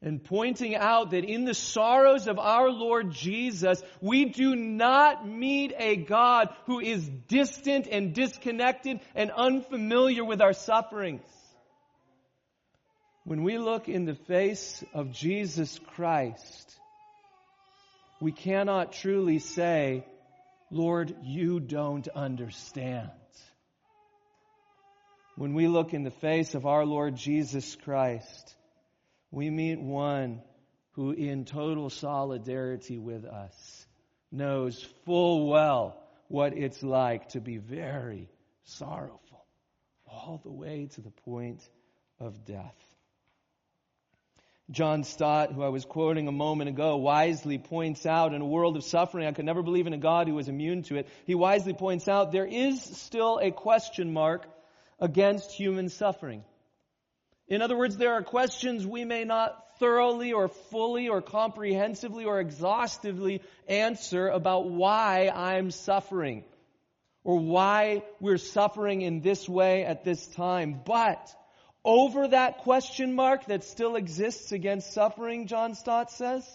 and 0.01 0.23
pointing 0.23 0.75
out 0.75 1.11
that 1.11 1.23
in 1.23 1.45
the 1.45 1.53
sorrows 1.53 2.27
of 2.27 2.37
our 2.37 2.69
Lord 2.69 3.11
Jesus, 3.11 3.81
we 3.99 4.25
do 4.25 4.55
not 4.55 5.27
meet 5.27 5.73
a 5.77 5.95
God 5.95 6.49
who 6.65 6.79
is 6.79 7.07
distant 7.27 7.87
and 7.87 8.13
disconnected 8.13 8.99
and 9.15 9.31
unfamiliar 9.31 10.23
with 10.23 10.41
our 10.41 10.53
sufferings. 10.53 11.25
When 13.23 13.43
we 13.43 13.57
look 13.57 13.89
in 13.89 14.05
the 14.05 14.15
face 14.15 14.83
of 14.93 15.11
Jesus 15.11 15.79
Christ, 15.95 16.79
we 18.21 18.31
cannot 18.31 18.93
truly 18.93 19.39
say, 19.39 20.05
Lord, 20.69 21.15
you 21.23 21.59
don't 21.59 22.07
understand. 22.09 23.09
When 25.35 25.53
we 25.53 25.67
look 25.67 25.93
in 25.93 26.03
the 26.03 26.11
face 26.11 26.55
of 26.55 26.65
our 26.65 26.85
Lord 26.85 27.15
Jesus 27.15 27.75
Christ, 27.75 28.55
we 29.31 29.49
meet 29.49 29.79
one 29.79 30.41
who, 30.91 31.11
in 31.11 31.45
total 31.45 31.89
solidarity 31.89 32.97
with 32.97 33.25
us, 33.25 33.85
knows 34.31 34.81
full 35.05 35.47
well 35.47 36.01
what 36.27 36.57
it's 36.57 36.83
like 36.83 37.29
to 37.29 37.39
be 37.39 37.57
very 37.57 38.29
sorrowful, 38.63 39.45
all 40.05 40.41
the 40.43 40.51
way 40.51 40.89
to 40.95 41.01
the 41.01 41.11
point 41.25 41.61
of 42.19 42.45
death. 42.45 42.75
John 44.69 45.05
Stott, 45.05 45.53
who 45.53 45.63
I 45.63 45.69
was 45.69 45.85
quoting 45.85 46.27
a 46.27 46.31
moment 46.33 46.69
ago, 46.69 46.97
wisely 46.97 47.57
points 47.57 48.05
out 48.05 48.33
in 48.33 48.41
a 48.41 48.45
world 48.45 48.75
of 48.75 48.83
suffering, 48.83 49.25
I 49.25 49.31
could 49.31 49.45
never 49.45 49.63
believe 49.63 49.87
in 49.87 49.93
a 49.93 49.97
God 49.97 50.27
who 50.27 50.33
was 50.33 50.49
immune 50.49 50.83
to 50.83 50.97
it. 50.97 51.07
He 51.25 51.35
wisely 51.35 51.73
points 51.73 52.09
out 52.09 52.33
there 52.33 52.45
is 52.45 52.81
still 52.81 53.39
a 53.41 53.51
question 53.51 54.11
mark 54.11 54.45
against 54.99 55.53
human 55.53 55.87
suffering. 55.87 56.43
In 57.47 57.61
other 57.61 57.77
words, 57.77 57.95
there 57.95 58.13
are 58.13 58.23
questions 58.23 58.85
we 58.85 59.05
may 59.05 59.23
not 59.23 59.63
thoroughly 59.79 60.33
or 60.33 60.47
fully 60.47 61.07
or 61.07 61.21
comprehensively 61.21 62.25
or 62.25 62.39
exhaustively 62.39 63.41
answer 63.67 64.27
about 64.27 64.69
why 64.69 65.31
I'm 65.33 65.71
suffering 65.71 66.43
or 67.23 67.39
why 67.39 68.03
we're 68.19 68.37
suffering 68.37 69.01
in 69.01 69.21
this 69.21 69.47
way 69.47 69.85
at 69.85 70.03
this 70.03 70.25
time. 70.27 70.81
But 70.85 71.33
over 71.85 72.27
that 72.27 72.59
question 72.59 73.15
mark 73.15 73.45
that 73.45 73.63
still 73.63 73.95
exists 73.95 74.51
against 74.51 74.93
suffering, 74.93 75.47
John 75.47 75.75
Stott 75.75 76.11
says, 76.11 76.45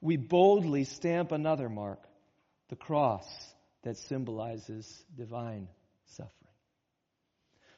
we 0.00 0.16
boldly 0.16 0.84
stamp 0.84 1.32
another 1.32 1.68
mark, 1.68 2.00
the 2.68 2.76
cross 2.76 3.26
that 3.82 3.96
symbolizes 3.96 5.04
divine 5.16 5.68
suffering. 6.06 6.30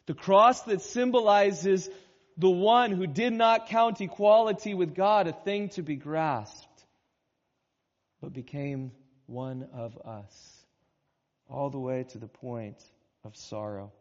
The 0.06 0.14
cross 0.14 0.62
that 0.62 0.82
symbolizes 0.82 1.88
the 2.36 2.50
one 2.50 2.92
who 2.92 3.06
did 3.06 3.32
not 3.32 3.68
count 3.68 4.00
equality 4.00 4.74
with 4.74 4.94
God 4.94 5.26
a 5.26 5.32
thing 5.32 5.70
to 5.70 5.82
be 5.82 5.96
grasped, 5.96 6.84
but 8.20 8.32
became 8.32 8.92
one 9.26 9.68
of 9.72 9.96
us, 9.98 10.64
all 11.48 11.70
the 11.70 11.78
way 11.78 12.04
to 12.10 12.18
the 12.18 12.28
point 12.28 12.82
of 13.24 13.36
sorrow. 13.36 13.92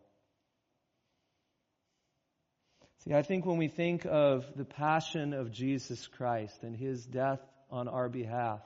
See, 3.04 3.14
I 3.14 3.22
think 3.22 3.46
when 3.46 3.58
we 3.58 3.68
think 3.68 4.06
of 4.06 4.46
the 4.56 4.66
passion 4.66 5.34
of 5.34 5.52
Jesus 5.52 6.08
Christ 6.08 6.64
and 6.64 6.76
his 6.76 7.06
death 7.06 7.40
on 7.70 7.88
our 7.88 8.10
behalf, 8.10 8.62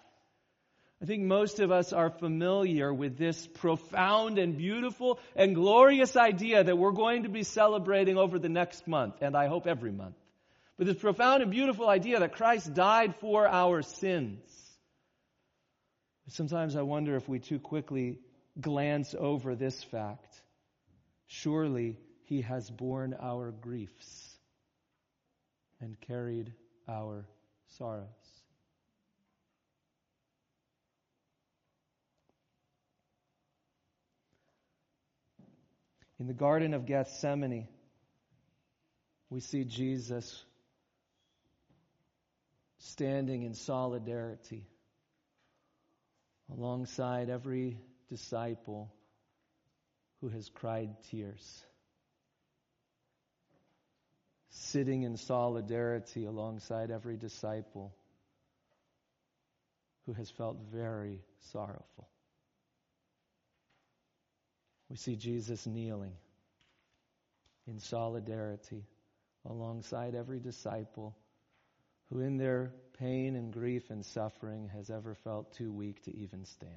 I 1.01 1.05
think 1.05 1.23
most 1.23 1.59
of 1.59 1.71
us 1.71 1.93
are 1.93 2.09
familiar 2.09 2.93
with 2.93 3.17
this 3.17 3.47
profound 3.47 4.37
and 4.37 4.57
beautiful 4.57 5.19
and 5.35 5.55
glorious 5.55 6.17
idea 6.17 6.63
that 6.63 6.77
we're 6.77 6.91
going 6.91 7.23
to 7.23 7.29
be 7.29 7.43
celebrating 7.43 8.17
over 8.17 8.37
the 8.37 8.49
next 8.49 8.85
month, 8.85 9.15
and 9.21 9.35
I 9.35 9.47
hope 9.47 9.65
every 9.65 9.93
month. 9.93 10.15
But 10.77 10.87
this 10.87 10.97
profound 10.97 11.41
and 11.41 11.51
beautiful 11.51 11.87
idea 11.87 12.19
that 12.19 12.33
Christ 12.33 12.73
died 12.73 13.15
for 13.21 13.47
our 13.47 13.81
sins. 13.81 14.41
Sometimes 16.27 16.75
I 16.75 16.83
wonder 16.83 17.15
if 17.15 17.27
we 17.27 17.39
too 17.39 17.59
quickly 17.59 18.19
glance 18.59 19.15
over 19.17 19.55
this 19.55 19.83
fact. 19.83 20.41
Surely 21.27 21.97
he 22.25 22.41
has 22.41 22.69
borne 22.69 23.15
our 23.19 23.51
griefs 23.51 24.37
and 25.81 25.99
carried 26.01 26.53
our 26.87 27.25
sorrows. 27.77 28.05
In 36.19 36.27
the 36.27 36.33
Garden 36.33 36.73
of 36.73 36.85
Gethsemane, 36.85 37.67
we 39.29 39.39
see 39.39 39.63
Jesus 39.63 40.43
standing 42.79 43.43
in 43.43 43.53
solidarity 43.53 44.65
alongside 46.51 47.29
every 47.29 47.77
disciple 48.09 48.91
who 50.19 50.27
has 50.29 50.49
cried 50.49 50.89
tears, 51.09 51.63
sitting 54.49 55.03
in 55.03 55.15
solidarity 55.15 56.25
alongside 56.25 56.91
every 56.91 57.15
disciple 57.15 57.93
who 60.05 60.13
has 60.13 60.29
felt 60.31 60.57
very 60.73 61.21
sorrowful. 61.51 62.09
We 64.89 64.95
see 64.95 65.15
Jesus 65.15 65.67
kneeling 65.67 66.13
in 67.67 67.79
solidarity 67.79 68.83
alongside 69.45 70.15
every 70.15 70.39
disciple 70.39 71.15
who, 72.09 72.21
in 72.21 72.37
their 72.37 72.71
pain 72.97 73.35
and 73.35 73.53
grief 73.53 73.91
and 73.91 74.03
suffering, 74.03 74.69
has 74.73 74.89
ever 74.89 75.13
felt 75.15 75.53
too 75.53 75.71
weak 75.71 76.03
to 76.03 76.15
even 76.15 76.45
stand. 76.45 76.73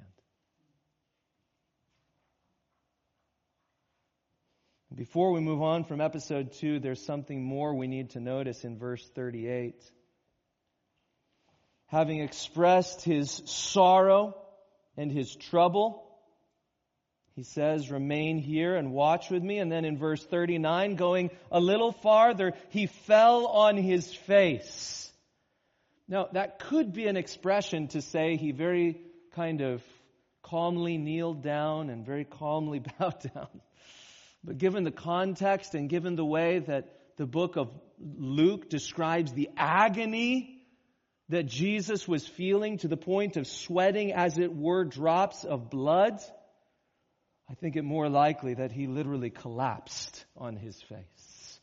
Before 4.93 5.31
we 5.31 5.39
move 5.39 5.63
on 5.63 5.85
from 5.85 6.01
episode 6.01 6.51
2, 6.53 6.79
there's 6.79 7.03
something 7.03 7.43
more 7.43 7.73
we 7.73 7.87
need 7.87 8.11
to 8.11 8.19
notice 8.19 8.63
in 8.63 8.77
verse 8.77 9.03
38. 9.15 9.73
Having 11.87 12.19
expressed 12.19 13.01
his 13.01 13.41
sorrow 13.45 14.37
and 14.95 15.11
his 15.11 15.35
trouble, 15.35 16.12
he 17.35 17.43
says, 17.43 17.89
Remain 17.89 18.37
here 18.37 18.75
and 18.75 18.91
watch 18.91 19.29
with 19.29 19.43
me. 19.43 19.57
And 19.57 19.71
then 19.71 19.85
in 19.85 19.97
verse 19.97 20.23
39, 20.23 20.95
going 20.95 21.31
a 21.51 21.59
little 21.59 21.91
farther, 21.91 22.53
he 22.69 22.85
fell 22.85 23.47
on 23.47 23.75
his 23.77 24.13
face. 24.13 25.11
Now, 26.07 26.27
that 26.33 26.59
could 26.59 26.93
be 26.93 27.07
an 27.07 27.17
expression 27.17 27.87
to 27.89 28.01
say 28.01 28.37
he 28.37 28.51
very 28.51 29.01
kind 29.31 29.61
of 29.61 29.81
calmly 30.43 30.97
kneeled 30.97 31.41
down 31.41 31.89
and 31.89 32.05
very 32.05 32.25
calmly 32.25 32.79
bowed 32.99 33.19
down. 33.33 33.61
But 34.43 34.57
given 34.57 34.83
the 34.83 34.91
context 34.91 35.73
and 35.73 35.89
given 35.89 36.15
the 36.15 36.25
way 36.25 36.59
that 36.59 36.99
the 37.17 37.25
book 37.25 37.55
of 37.55 37.69
Luke 37.99 38.69
describes 38.69 39.31
the 39.31 39.49
agony 39.55 40.61
that 41.29 41.45
Jesus 41.45 42.07
was 42.07 42.27
feeling 42.27 42.77
to 42.79 42.87
the 42.87 42.97
point 42.97 43.37
of 43.37 43.47
sweating, 43.47 44.11
as 44.11 44.37
it 44.37 44.53
were, 44.53 44.83
drops 44.83 45.45
of 45.45 45.69
blood, 45.69 46.19
I 47.53 47.55
think 47.55 47.75
it 47.75 47.83
more 47.83 48.09
likely 48.09 48.55
that 48.55 48.71
he 48.71 48.87
literally 48.87 49.29
collapsed 49.29 50.25
on 50.35 50.55
his 50.55 50.81
face. 50.81 51.59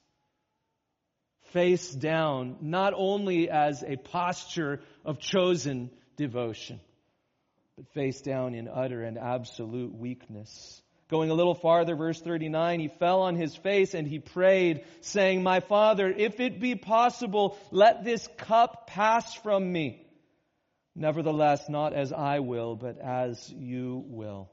Face 1.47 1.91
down, 1.91 2.59
not 2.61 2.93
only 2.97 3.51
as 3.51 3.83
a 3.83 3.97
posture 3.97 4.83
of 5.05 5.19
chosen 5.19 5.91
devotion, 6.17 6.79
but 7.77 7.93
face 7.93 8.21
down 8.21 8.55
in 8.55 8.69
utter 8.69 9.03
and 9.03 9.19
absolute 9.19 9.93
weakness. 9.93 10.81
Going 11.09 11.31
a 11.31 11.35
little 11.35 11.57
farther, 11.57 11.97
verse 11.97 12.21
39, 12.21 12.79
he 12.79 12.89
fell 13.01 13.23
on 13.23 13.35
his 13.35 13.57
face 13.57 13.93
and 13.93 14.07
he 14.07 14.21
prayed, 14.21 14.85
saying, 15.01 15.43
My 15.43 15.59
Father, 15.59 16.07
if 16.07 16.39
it 16.39 16.61
be 16.61 16.77
possible, 16.77 17.59
let 17.73 18.05
this 18.05 18.29
cup 18.39 18.87
pass 18.87 19.35
from 19.35 19.73
me. 19.73 20.07
Nevertheless, 20.95 21.69
not 21.69 21.95
as 21.95 22.13
I 22.13 22.39
will, 22.39 22.77
but 22.77 22.97
as 23.01 23.51
you 23.51 24.05
will. 24.07 24.53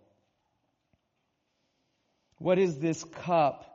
What 2.39 2.59
is 2.59 2.77
this 2.77 3.03
cup 3.03 3.65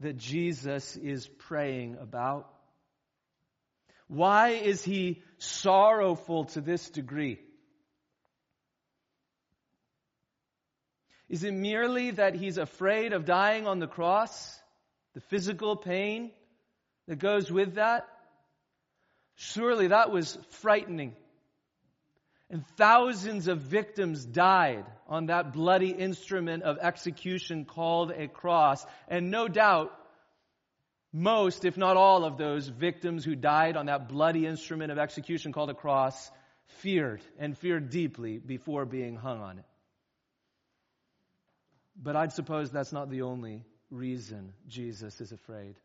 that 0.00 0.16
Jesus 0.16 0.96
is 0.96 1.26
praying 1.26 1.96
about? 2.00 2.48
Why 4.08 4.50
is 4.50 4.82
he 4.82 5.22
sorrowful 5.38 6.46
to 6.46 6.60
this 6.60 6.90
degree? 6.90 7.38
Is 11.28 11.44
it 11.44 11.54
merely 11.54 12.10
that 12.10 12.34
he's 12.34 12.58
afraid 12.58 13.14
of 13.14 13.24
dying 13.24 13.66
on 13.66 13.78
the 13.78 13.86
cross? 13.86 14.60
The 15.14 15.20
physical 15.20 15.76
pain 15.76 16.30
that 17.08 17.18
goes 17.18 17.50
with 17.50 17.76
that? 17.76 18.06
Surely 19.36 19.88
that 19.88 20.10
was 20.10 20.36
frightening. 20.60 21.16
And 22.52 22.66
thousands 22.76 23.48
of 23.48 23.60
victims 23.60 24.26
died 24.26 24.84
on 25.08 25.26
that 25.26 25.54
bloody 25.54 25.88
instrument 25.88 26.62
of 26.64 26.76
execution 26.76 27.64
called 27.64 28.10
a 28.10 28.28
cross. 28.28 28.84
And 29.08 29.30
no 29.30 29.48
doubt, 29.48 29.90
most, 31.14 31.64
if 31.64 31.78
not 31.78 31.96
all, 31.96 32.26
of 32.26 32.36
those 32.36 32.68
victims 32.68 33.24
who 33.24 33.34
died 33.34 33.78
on 33.78 33.86
that 33.86 34.10
bloody 34.10 34.46
instrument 34.46 34.92
of 34.92 34.98
execution 34.98 35.52
called 35.52 35.70
a 35.70 35.74
cross 35.74 36.30
feared 36.80 37.22
and 37.38 37.56
feared 37.56 37.88
deeply 37.88 38.36
before 38.36 38.84
being 38.84 39.16
hung 39.16 39.40
on 39.40 39.58
it. 39.58 39.64
But 41.96 42.16
I'd 42.16 42.32
suppose 42.32 42.70
that's 42.70 42.92
not 42.92 43.08
the 43.08 43.22
only 43.22 43.64
reason 43.90 44.52
Jesus 44.68 45.22
is 45.22 45.32
afraid 45.32 45.76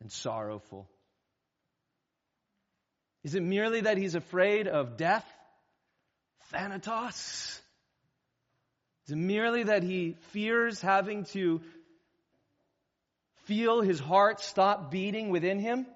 and 0.00 0.10
sorrowful. 0.10 0.88
Is 3.24 3.34
it 3.34 3.42
merely 3.42 3.82
that 3.82 3.98
he's 3.98 4.14
afraid 4.14 4.68
of 4.68 4.96
death? 4.96 5.26
Thanatos? 6.50 7.60
Is 9.06 9.12
it 9.12 9.16
merely 9.16 9.64
that 9.64 9.82
he 9.82 10.16
fears 10.32 10.80
having 10.80 11.24
to 11.26 11.60
feel 13.44 13.80
his 13.80 14.00
heart 14.00 14.40
stop 14.40 14.90
beating 14.90 15.30
within 15.30 15.58
him? 15.58 15.86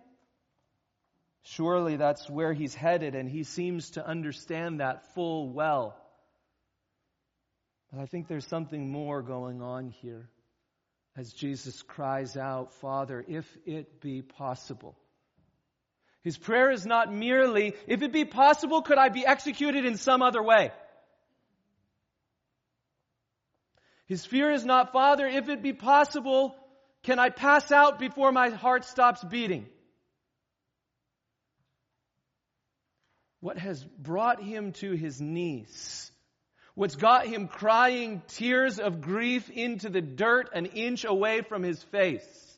Surely 1.43 1.97
that's 1.97 2.29
where 2.29 2.53
he's 2.53 2.75
headed, 2.75 3.15
and 3.15 3.29
he 3.29 3.43
seems 3.43 3.91
to 3.93 4.07
understand 4.07 4.81
that 4.81 5.15
full 5.15 5.49
well. 5.49 5.97
But 7.91 8.01
I 8.01 8.07
think 8.07 8.29
there's 8.29 8.47
something 8.47 8.91
more 8.91 9.23
going 9.23 9.63
on 9.63 9.89
here 9.89 10.29
as 11.17 11.33
Jesus 11.33 11.83
cries 11.83 12.37
out, 12.37 12.73
Father, 12.75 13.25
if 13.27 13.47
it 13.67 14.01
be 14.01 14.23
possible. 14.23 14.97
His 16.23 16.37
prayer 16.37 16.71
is 16.71 16.85
not 16.85 17.13
merely, 17.13 17.75
if 17.87 18.03
it 18.03 18.13
be 18.13 18.25
possible, 18.25 18.83
could 18.83 18.99
I 18.99 19.09
be 19.09 19.25
executed 19.25 19.85
in 19.85 19.97
some 19.97 20.23
other 20.23 20.43
way? 20.43 20.71
His 24.07 24.27
fear 24.27 24.51
is 24.51 24.65
not, 24.65 24.93
Father, 24.93 25.27
if 25.27 25.49
it 25.49 25.63
be 25.63 25.73
possible, 25.73 26.55
can 27.05 27.19
I 27.19 27.31
pass 27.31 27.71
out 27.73 27.99
before 27.99 28.33
my 28.33 28.51
heart 28.51 28.85
stops 28.85 29.25
beating? 29.25 29.67
What 33.41 33.57
has 33.57 33.83
brought 33.83 34.43
him 34.43 34.73
to 34.73 34.93
his 34.93 35.21
knees 35.21 36.11
What's 36.75 36.97
got 36.97 37.27
him 37.27 37.49
crying 37.49 38.23
tears 38.29 38.79
of 38.79 39.01
grief 39.01 39.51
into 39.51 39.91
the 39.91 40.01
dirt 40.01 40.49
an 40.55 40.65
inch 40.67 41.05
away 41.05 41.43
from 41.43 41.63
his 41.63 41.83
face? 41.83 42.50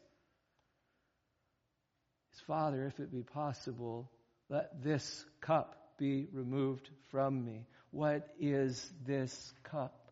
Father, 2.46 2.86
if 2.86 2.98
it 3.00 3.12
be 3.12 3.22
possible, 3.22 4.10
let 4.48 4.82
this 4.82 5.24
cup 5.40 5.94
be 5.98 6.26
removed 6.32 6.88
from 7.10 7.44
me. 7.44 7.66
What 7.90 8.28
is 8.40 8.90
this 9.06 9.52
cup? 9.64 10.10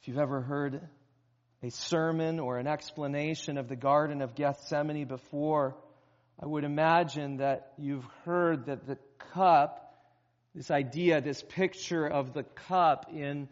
If 0.00 0.08
you've 0.08 0.18
ever 0.18 0.40
heard 0.40 0.80
a 1.62 1.70
sermon 1.70 2.40
or 2.40 2.58
an 2.58 2.66
explanation 2.66 3.58
of 3.58 3.68
the 3.68 3.76
Garden 3.76 4.22
of 4.22 4.34
Gethsemane 4.34 5.06
before, 5.06 5.76
I 6.42 6.46
would 6.46 6.64
imagine 6.64 7.36
that 7.36 7.74
you've 7.76 8.06
heard 8.24 8.66
that 8.66 8.86
the 8.86 8.96
cup, 9.34 9.94
this 10.54 10.70
idea, 10.70 11.20
this 11.20 11.42
picture 11.42 12.06
of 12.06 12.32
the 12.32 12.44
cup 12.44 13.10
in 13.12 13.48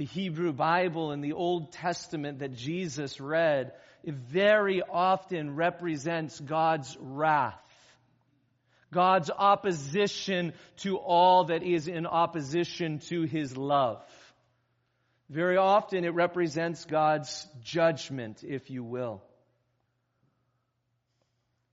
the 0.00 0.06
Hebrew 0.06 0.54
Bible 0.54 1.10
and 1.10 1.22
the 1.22 1.34
Old 1.34 1.72
Testament 1.72 2.38
that 2.38 2.54
Jesus 2.54 3.20
read, 3.20 3.74
it 4.02 4.14
very 4.14 4.80
often 4.80 5.56
represents 5.56 6.40
God's 6.40 6.96
wrath. 6.98 7.60
God's 8.90 9.30
opposition 9.30 10.54
to 10.78 10.96
all 10.96 11.44
that 11.48 11.62
is 11.62 11.86
in 11.86 12.06
opposition 12.06 13.00
to 13.10 13.24
His 13.24 13.54
love. 13.58 14.02
Very 15.28 15.58
often 15.58 16.06
it 16.06 16.14
represents 16.14 16.86
God's 16.86 17.46
judgment, 17.62 18.42
if 18.42 18.70
you 18.70 18.82
will. 18.82 19.22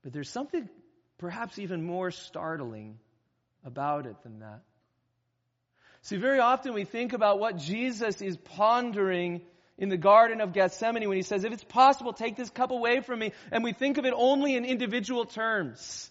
But 0.04 0.12
there's 0.12 0.28
something 0.28 0.68
perhaps 1.16 1.58
even 1.58 1.82
more 1.82 2.10
startling 2.10 2.98
about 3.64 4.04
it 4.04 4.22
than 4.22 4.40
that. 4.40 4.60
See, 6.02 6.16
very 6.16 6.38
often 6.38 6.74
we 6.74 6.84
think 6.84 7.12
about 7.12 7.38
what 7.38 7.56
Jesus 7.56 8.22
is 8.22 8.36
pondering 8.36 9.42
in 9.76 9.88
the 9.88 9.96
Garden 9.96 10.40
of 10.40 10.52
Gethsemane 10.52 11.08
when 11.08 11.16
he 11.16 11.22
says, 11.22 11.44
If 11.44 11.52
it's 11.52 11.64
possible, 11.64 12.12
take 12.12 12.36
this 12.36 12.50
cup 12.50 12.70
away 12.70 13.00
from 13.00 13.20
me. 13.20 13.32
And 13.50 13.62
we 13.64 13.72
think 13.72 13.98
of 13.98 14.04
it 14.04 14.14
only 14.16 14.56
in 14.56 14.64
individual 14.64 15.24
terms. 15.24 16.10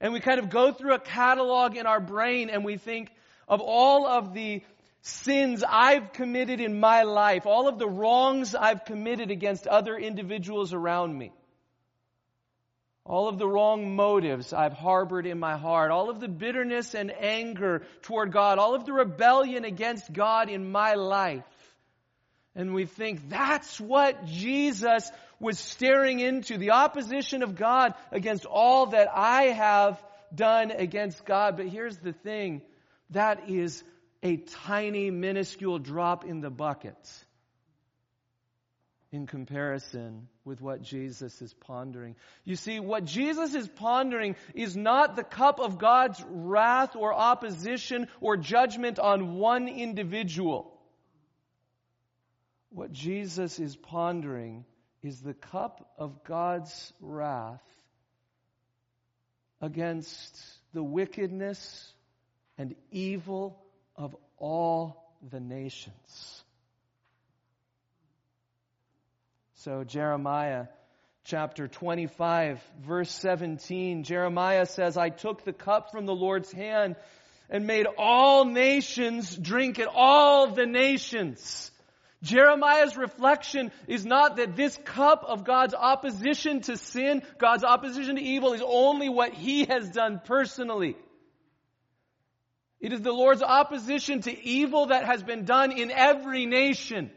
And 0.00 0.12
we 0.12 0.20
kind 0.20 0.38
of 0.38 0.50
go 0.50 0.72
through 0.72 0.94
a 0.94 1.00
catalog 1.00 1.76
in 1.76 1.86
our 1.86 2.00
brain 2.00 2.50
and 2.50 2.64
we 2.64 2.76
think 2.76 3.10
of 3.48 3.60
all 3.60 4.06
of 4.06 4.32
the 4.32 4.62
sins 5.02 5.64
I've 5.66 6.12
committed 6.12 6.60
in 6.60 6.78
my 6.78 7.02
life, 7.02 7.46
all 7.46 7.68
of 7.68 7.78
the 7.78 7.88
wrongs 7.88 8.54
I've 8.54 8.84
committed 8.84 9.30
against 9.30 9.66
other 9.66 9.96
individuals 9.96 10.72
around 10.72 11.16
me 11.16 11.32
all 13.10 13.28
of 13.28 13.38
the 13.38 13.48
wrong 13.48 13.96
motives 13.96 14.52
I've 14.52 14.72
harbored 14.72 15.26
in 15.26 15.40
my 15.40 15.56
heart, 15.56 15.90
all 15.90 16.10
of 16.10 16.20
the 16.20 16.28
bitterness 16.28 16.94
and 16.94 17.10
anger 17.10 17.82
toward 18.02 18.30
God, 18.30 18.60
all 18.60 18.76
of 18.76 18.86
the 18.86 18.92
rebellion 18.92 19.64
against 19.64 20.12
God 20.12 20.48
in 20.48 20.70
my 20.70 20.94
life. 20.94 21.42
And 22.54 22.72
we 22.72 22.86
think 22.86 23.28
that's 23.28 23.80
what 23.80 24.26
Jesus 24.26 25.10
was 25.40 25.58
staring 25.58 26.20
into, 26.20 26.56
the 26.56 26.70
opposition 26.70 27.42
of 27.42 27.56
God 27.56 27.94
against 28.12 28.44
all 28.44 28.86
that 28.86 29.08
I 29.12 29.46
have 29.46 30.00
done 30.32 30.70
against 30.70 31.24
God. 31.24 31.56
But 31.56 31.66
here's 31.66 31.98
the 31.98 32.12
thing, 32.12 32.62
that 33.10 33.50
is 33.50 33.82
a 34.22 34.36
tiny, 34.36 35.10
minuscule 35.10 35.80
drop 35.80 36.24
in 36.24 36.42
the 36.42 36.50
bucket 36.50 36.96
in 39.12 39.26
comparison 39.26 40.28
with 40.44 40.60
what 40.60 40.82
Jesus 40.82 41.42
is 41.42 41.52
pondering. 41.52 42.14
You 42.44 42.54
see, 42.54 42.78
what 42.78 43.04
Jesus 43.04 43.54
is 43.54 43.66
pondering 43.66 44.36
is 44.54 44.76
not 44.76 45.16
the 45.16 45.24
cup 45.24 45.58
of 45.58 45.78
God's 45.78 46.22
wrath 46.28 46.94
or 46.94 47.12
opposition 47.12 48.06
or 48.20 48.36
judgment 48.36 48.98
on 49.00 49.34
one 49.34 49.66
individual. 49.66 50.78
What 52.70 52.92
Jesus 52.92 53.58
is 53.58 53.74
pondering 53.74 54.64
is 55.02 55.20
the 55.20 55.34
cup 55.34 55.90
of 55.98 56.22
God's 56.22 56.92
wrath 57.00 57.62
against 59.60 60.40
the 60.72 60.84
wickedness 60.84 61.92
and 62.56 62.76
evil 62.92 63.60
of 63.96 64.14
all 64.38 65.14
the 65.30 65.40
nations. 65.40 66.44
So, 69.64 69.84
Jeremiah 69.84 70.68
chapter 71.24 71.68
25, 71.68 72.62
verse 72.80 73.10
17, 73.10 74.04
Jeremiah 74.04 74.64
says, 74.64 74.96
I 74.96 75.10
took 75.10 75.44
the 75.44 75.52
cup 75.52 75.92
from 75.92 76.06
the 76.06 76.14
Lord's 76.14 76.50
hand 76.50 76.96
and 77.50 77.66
made 77.66 77.86
all 77.98 78.46
nations 78.46 79.36
drink 79.36 79.78
it, 79.78 79.86
all 79.92 80.46
the 80.52 80.64
nations. 80.64 81.70
Jeremiah's 82.22 82.96
reflection 82.96 83.70
is 83.86 84.06
not 84.06 84.36
that 84.36 84.56
this 84.56 84.78
cup 84.86 85.24
of 85.28 85.44
God's 85.44 85.74
opposition 85.74 86.62
to 86.62 86.78
sin, 86.78 87.20
God's 87.36 87.62
opposition 87.62 88.16
to 88.16 88.22
evil 88.22 88.54
is 88.54 88.62
only 88.64 89.10
what 89.10 89.34
he 89.34 89.66
has 89.66 89.90
done 89.90 90.22
personally. 90.24 90.96
It 92.80 92.94
is 92.94 93.02
the 93.02 93.12
Lord's 93.12 93.42
opposition 93.42 94.22
to 94.22 94.42
evil 94.42 94.86
that 94.86 95.04
has 95.04 95.22
been 95.22 95.44
done 95.44 95.70
in 95.70 95.90
every 95.90 96.46
nation. 96.46 97.10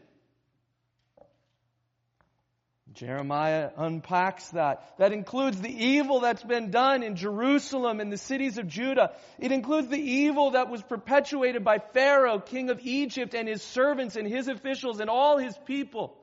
Jeremiah 2.93 3.71
unpacks 3.75 4.47
that. 4.49 4.97
That 4.97 5.13
includes 5.13 5.59
the 5.59 5.69
evil 5.69 6.19
that's 6.19 6.43
been 6.43 6.69
done 6.69 7.01
in 7.03 7.15
Jerusalem 7.15 7.99
and 7.99 8.11
the 8.11 8.17
cities 8.17 8.57
of 8.57 8.67
Judah. 8.67 9.11
It 9.39 9.51
includes 9.51 9.87
the 9.87 9.99
evil 9.99 10.51
that 10.51 10.69
was 10.69 10.81
perpetuated 10.83 11.63
by 11.63 11.79
Pharaoh, 11.93 12.39
king 12.39 12.69
of 12.69 12.79
Egypt, 12.83 13.33
and 13.33 13.47
his 13.47 13.63
servants 13.63 14.15
and 14.15 14.27
his 14.27 14.47
officials 14.47 14.99
and 14.99 15.09
all 15.09 15.37
his 15.37 15.57
people. 15.65 16.15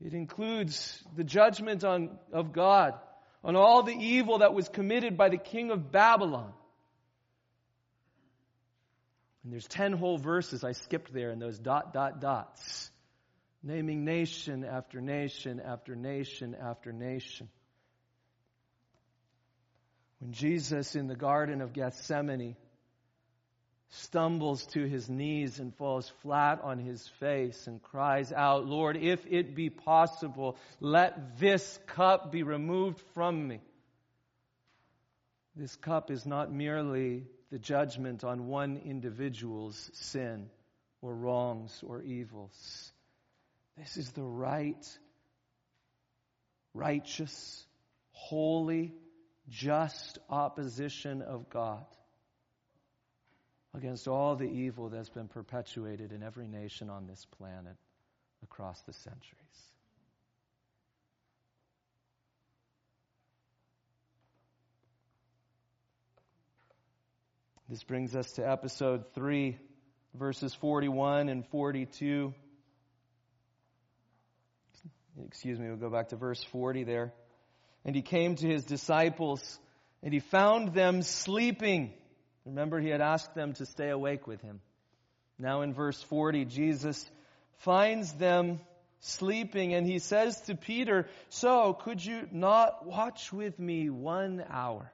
It 0.00 0.14
includes 0.14 1.02
the 1.16 1.24
judgment 1.24 1.84
on, 1.84 2.18
of 2.32 2.52
God 2.52 2.94
on 3.44 3.56
all 3.56 3.82
the 3.82 3.94
evil 3.94 4.38
that 4.38 4.54
was 4.54 4.68
committed 4.68 5.16
by 5.16 5.28
the 5.28 5.36
king 5.36 5.72
of 5.72 5.90
Babylon. 5.90 6.52
And 9.42 9.52
there's 9.52 9.66
ten 9.66 9.92
whole 9.92 10.18
verses 10.18 10.62
I 10.62 10.72
skipped 10.72 11.12
there 11.12 11.30
in 11.30 11.40
those 11.40 11.58
dot, 11.58 11.92
dot, 11.92 12.20
dots 12.20 12.91
naming 13.62 14.04
nation 14.04 14.64
after 14.64 15.00
nation 15.00 15.60
after 15.60 15.94
nation 15.94 16.56
after 16.60 16.92
nation. 16.92 17.48
When 20.18 20.32
Jesus 20.32 20.94
in 20.94 21.08
the 21.08 21.16
Garden 21.16 21.60
of 21.60 21.72
Gethsemane 21.72 22.56
stumbles 23.90 24.64
to 24.66 24.84
his 24.84 25.08
knees 25.08 25.58
and 25.58 25.74
falls 25.74 26.10
flat 26.22 26.60
on 26.62 26.78
his 26.78 27.06
face 27.20 27.66
and 27.66 27.82
cries 27.82 28.32
out, 28.32 28.66
Lord, 28.66 28.96
if 28.96 29.24
it 29.28 29.54
be 29.54 29.68
possible, 29.68 30.56
let 30.80 31.38
this 31.38 31.78
cup 31.88 32.32
be 32.32 32.42
removed 32.42 33.00
from 33.14 33.46
me. 33.48 33.60
This 35.54 35.76
cup 35.76 36.10
is 36.10 36.24
not 36.24 36.50
merely 36.50 37.26
the 37.50 37.58
judgment 37.58 38.24
on 38.24 38.46
one 38.46 38.80
individual's 38.84 39.90
sin 39.92 40.48
or 41.02 41.14
wrongs 41.14 41.82
or 41.86 42.00
evils. 42.00 42.91
This 43.76 43.96
is 43.96 44.10
the 44.12 44.22
right, 44.22 44.86
righteous, 46.74 47.66
holy, 48.12 48.92
just 49.48 50.18
opposition 50.28 51.22
of 51.22 51.48
God 51.48 51.84
against 53.74 54.06
all 54.06 54.36
the 54.36 54.48
evil 54.48 54.90
that's 54.90 55.08
been 55.08 55.28
perpetuated 55.28 56.12
in 56.12 56.22
every 56.22 56.46
nation 56.46 56.90
on 56.90 57.06
this 57.06 57.26
planet 57.38 57.76
across 58.42 58.80
the 58.82 58.92
centuries. 58.92 59.22
This 67.68 67.82
brings 67.84 68.14
us 68.14 68.30
to 68.32 68.46
episode 68.46 69.14
3, 69.14 69.56
verses 70.14 70.52
41 70.52 71.30
and 71.30 71.46
42 71.46 72.34
excuse 75.26 75.58
me, 75.58 75.68
we'll 75.68 75.76
go 75.76 75.90
back 75.90 76.08
to 76.08 76.16
verse 76.16 76.42
40 76.44 76.84
there. 76.84 77.12
And 77.84 77.94
he 77.94 78.02
came 78.02 78.36
to 78.36 78.46
his 78.46 78.64
disciples 78.64 79.58
and 80.02 80.12
he 80.12 80.20
found 80.20 80.74
them 80.74 81.02
sleeping. 81.02 81.92
Remember, 82.44 82.80
he 82.80 82.88
had 82.88 83.00
asked 83.00 83.34
them 83.34 83.52
to 83.54 83.66
stay 83.66 83.90
awake 83.90 84.26
with 84.26 84.40
him. 84.40 84.60
Now 85.38 85.62
in 85.62 85.74
verse 85.74 86.00
40, 86.04 86.44
Jesus 86.44 87.08
finds 87.58 88.12
them 88.12 88.60
sleeping 89.00 89.74
and 89.74 89.86
he 89.86 89.98
says 89.98 90.40
to 90.42 90.54
Peter, 90.54 91.08
So 91.28 91.74
could 91.74 92.04
you 92.04 92.28
not 92.30 92.86
watch 92.86 93.32
with 93.32 93.58
me 93.58 93.90
one 93.90 94.44
hour? 94.48 94.92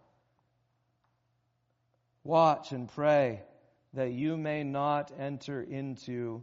Watch 2.25 2.73
and 2.73 2.89
pray 2.89 3.43
that 3.95 4.13
you 4.13 4.37
may 4.37 4.65
not 4.65 5.13
enter 5.19 5.63
into 5.63 6.43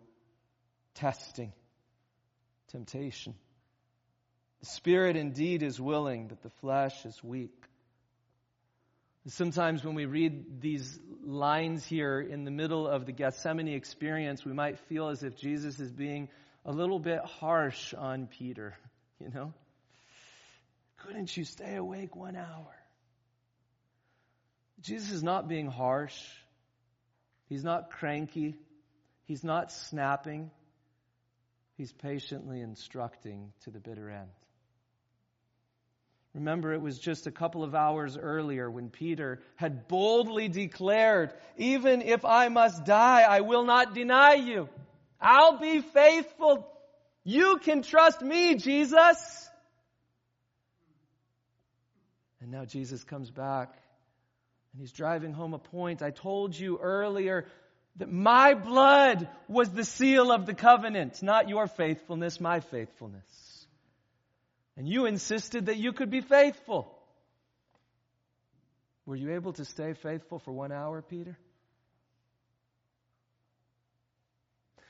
testing, 0.95 1.53
temptation. 2.69 3.35
The 4.65 4.71
spirit 4.71 5.15
indeed 5.15 5.61
is 5.61 5.79
willing, 5.79 6.27
but 6.27 6.41
the 6.41 6.49
flesh 6.49 7.05
is 7.05 7.23
weak. 7.23 7.53
Sometimes 9.27 9.83
when 9.83 9.93
we 9.93 10.05
read 10.05 10.59
these 10.59 10.99
lines 11.23 11.85
here 11.85 12.19
in 12.19 12.45
the 12.45 12.51
middle 12.51 12.87
of 12.87 13.05
the 13.05 13.11
Gethsemane 13.11 13.67
experience, 13.67 14.43
we 14.43 14.53
might 14.53 14.79
feel 14.89 15.09
as 15.09 15.21
if 15.21 15.37
Jesus 15.37 15.79
is 15.79 15.91
being 15.91 16.29
a 16.65 16.71
little 16.71 16.97
bit 16.97 17.19
harsh 17.19 17.93
on 17.93 18.25
Peter, 18.25 18.73
you 19.19 19.29
know? 19.29 19.53
Couldn't 20.97 21.37
you 21.37 21.43
stay 21.43 21.75
awake 21.75 22.15
one 22.15 22.35
hour? 22.35 22.75
Jesus 24.81 25.11
is 25.11 25.21
not 25.21 25.47
being 25.47 25.67
harsh. 25.67 26.19
He's 27.49 27.63
not 27.63 27.91
cranky. 27.91 28.55
He's 29.25 29.43
not 29.43 29.71
snapping. 29.71 30.49
He's 31.77 31.91
patiently 31.91 32.61
instructing 32.61 33.53
to 33.65 33.69
the 33.69 33.79
bitter 33.79 34.09
end. 34.09 34.31
Remember, 36.35 36.73
it 36.73 36.81
was 36.81 36.99
just 36.99 37.27
a 37.27 37.31
couple 37.31 37.63
of 37.63 37.73
hours 37.73 38.17
earlier 38.17 38.69
when 38.69 38.89
Peter 38.89 39.39
had 39.55 39.87
boldly 39.87 40.49
declared, 40.49 41.33
Even 41.55 42.01
if 42.01 42.25
I 42.25 42.49
must 42.49 42.83
die, 42.83 43.21
I 43.21 43.39
will 43.39 43.63
not 43.63 43.95
deny 43.95 44.33
you. 44.33 44.67
I'll 45.19 45.57
be 45.59 45.79
faithful. 45.79 46.67
You 47.23 47.57
can 47.63 47.83
trust 47.83 48.21
me, 48.21 48.55
Jesus. 48.55 49.49
And 52.41 52.51
now 52.51 52.65
Jesus 52.65 53.05
comes 53.05 53.31
back 53.31 53.73
and 54.73 54.81
he's 54.81 54.91
driving 54.91 55.31
home 55.31 55.53
a 55.53 55.59
point. 55.59 56.01
I 56.01 56.11
told 56.11 56.53
you 56.59 56.79
earlier 56.79 57.45
that 57.95 58.11
my 58.11 58.55
blood 58.55 59.29
was 59.47 59.69
the 59.69 59.85
seal 59.85 60.33
of 60.33 60.45
the 60.45 60.53
covenant, 60.53 61.23
not 61.23 61.47
your 61.47 61.67
faithfulness, 61.67 62.41
my 62.41 62.59
faithfulness. 62.59 63.23
And 64.77 64.87
you 64.87 65.05
insisted 65.05 65.67
that 65.67 65.77
you 65.77 65.93
could 65.93 66.09
be 66.09 66.21
faithful. 66.21 66.91
Were 69.05 69.15
you 69.15 69.33
able 69.33 69.53
to 69.53 69.65
stay 69.65 69.93
faithful 69.93 70.39
for 70.39 70.51
one 70.51 70.71
hour, 70.71 71.01
Peter? 71.01 71.37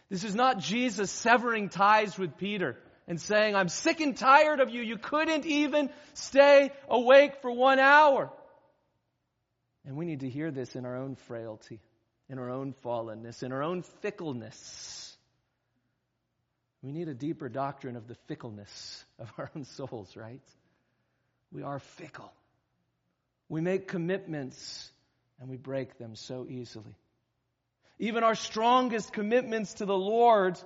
This 0.09 0.23
is 0.23 0.35
not 0.35 0.59
Jesus 0.59 1.11
severing 1.11 1.69
ties 1.69 2.17
with 2.17 2.37
Peter 2.37 2.77
and 3.07 3.19
saying, 3.19 3.55
I'm 3.55 3.69
sick 3.69 3.99
and 3.99 4.15
tired 4.15 4.59
of 4.59 4.69
you. 4.69 4.81
You 4.81 4.97
couldn't 4.97 5.45
even 5.45 5.89
stay 6.13 6.71
awake 6.87 7.41
for 7.41 7.51
one 7.51 7.79
hour. 7.79 8.31
And 9.85 9.97
we 9.97 10.05
need 10.05 10.21
to 10.21 10.29
hear 10.29 10.51
this 10.51 10.75
in 10.75 10.85
our 10.85 10.95
own 10.95 11.15
frailty, 11.27 11.79
in 12.29 12.39
our 12.39 12.49
own 12.49 12.73
fallenness, 12.83 13.43
in 13.43 13.51
our 13.51 13.63
own 13.63 13.83
fickleness. 14.01 15.04
We 16.85 16.91
need 16.91 17.07
a 17.07 17.15
deeper 17.15 17.49
doctrine 17.49 17.95
of 17.95 18.07
the 18.07 18.13
fickleness 18.27 19.03
of 19.17 19.33
our 19.39 19.49
own 19.55 19.65
souls, 19.65 20.15
right? 20.15 20.43
We 21.51 21.63
are 21.63 21.79
fickle. 21.79 22.31
We 23.49 23.59
make 23.59 23.87
commitments 23.87 24.91
and 25.39 25.49
we 25.49 25.57
break 25.57 25.97
them 25.97 26.15
so 26.15 26.45
easily. 26.47 26.95
Even 27.97 28.23
our 28.23 28.35
strongest 28.35 29.11
commitments 29.11 29.73
to 29.75 29.85
the 29.85 29.97
Lord, 29.97 30.59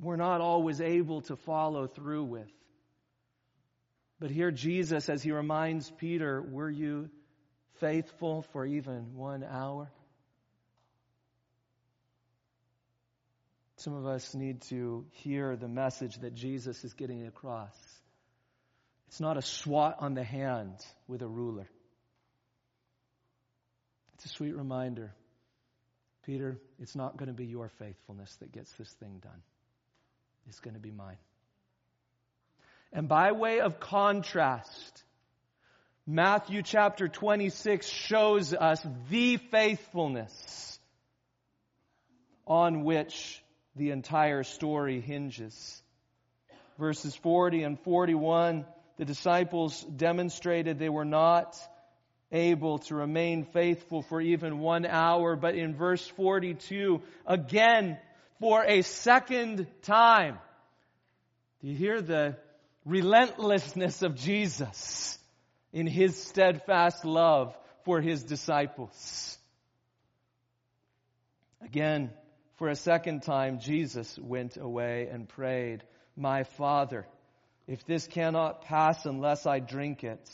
we're 0.00 0.16
not 0.16 0.40
always 0.40 0.80
able 0.80 1.20
to 1.22 1.36
follow 1.36 1.86
through 1.86 2.24
with. 2.24 2.50
But 4.18 4.30
here, 4.30 4.50
Jesus, 4.50 5.10
as 5.10 5.22
he 5.22 5.30
reminds 5.30 5.90
Peter, 5.90 6.40
were 6.40 6.70
you 6.70 7.10
faithful 7.80 8.46
for 8.54 8.64
even 8.64 9.14
one 9.14 9.44
hour? 9.44 9.90
Some 13.80 13.94
of 13.94 14.06
us 14.06 14.34
need 14.34 14.60
to 14.68 15.06
hear 15.10 15.56
the 15.56 15.66
message 15.66 16.18
that 16.18 16.34
Jesus 16.34 16.84
is 16.84 16.92
getting 16.92 17.26
across. 17.26 17.74
It's 19.08 19.20
not 19.20 19.38
a 19.38 19.42
swat 19.42 19.96
on 20.00 20.12
the 20.12 20.22
hand 20.22 20.74
with 21.08 21.22
a 21.22 21.26
ruler. 21.26 21.66
It's 24.12 24.26
a 24.26 24.28
sweet 24.28 24.54
reminder. 24.54 25.14
Peter, 26.26 26.58
it's 26.78 26.94
not 26.94 27.16
going 27.16 27.28
to 27.28 27.32
be 27.32 27.46
your 27.46 27.70
faithfulness 27.78 28.36
that 28.40 28.52
gets 28.52 28.70
this 28.72 28.90
thing 29.00 29.18
done. 29.22 29.40
It's 30.46 30.60
going 30.60 30.74
to 30.74 30.80
be 30.80 30.90
mine. 30.90 31.16
And 32.92 33.08
by 33.08 33.32
way 33.32 33.60
of 33.60 33.80
contrast, 33.80 35.04
Matthew 36.06 36.60
chapter 36.60 37.08
26 37.08 37.88
shows 37.88 38.52
us 38.52 38.86
the 39.08 39.38
faithfulness 39.38 40.78
on 42.46 42.84
which 42.84 43.42
the 43.76 43.90
entire 43.90 44.42
story 44.42 45.00
hinges. 45.00 45.82
Verses 46.78 47.14
40 47.16 47.62
and 47.62 47.80
41, 47.80 48.64
the 48.96 49.04
disciples 49.04 49.82
demonstrated 49.82 50.78
they 50.78 50.88
were 50.88 51.04
not 51.04 51.56
able 52.32 52.78
to 52.78 52.94
remain 52.94 53.44
faithful 53.44 54.02
for 54.02 54.20
even 54.20 54.60
one 54.60 54.86
hour, 54.86 55.36
but 55.36 55.54
in 55.54 55.74
verse 55.74 56.06
42, 56.16 57.02
again, 57.26 57.98
for 58.38 58.64
a 58.64 58.82
second 58.82 59.66
time. 59.82 60.38
Do 61.60 61.68
you 61.68 61.76
hear 61.76 62.00
the 62.00 62.36
relentlessness 62.84 64.02
of 64.02 64.16
Jesus 64.16 65.18
in 65.72 65.86
his 65.86 66.20
steadfast 66.20 67.04
love 67.04 67.54
for 67.84 68.00
his 68.00 68.22
disciples? 68.22 69.38
Again, 71.62 72.10
for 72.60 72.68
a 72.68 72.76
second 72.76 73.22
time, 73.22 73.58
Jesus 73.58 74.18
went 74.18 74.58
away 74.58 75.08
and 75.10 75.26
prayed, 75.26 75.82
My 76.14 76.44
Father, 76.44 77.06
if 77.66 77.86
this 77.86 78.06
cannot 78.06 78.66
pass 78.66 79.06
unless 79.06 79.46
I 79.46 79.60
drink 79.60 80.04
it, 80.04 80.28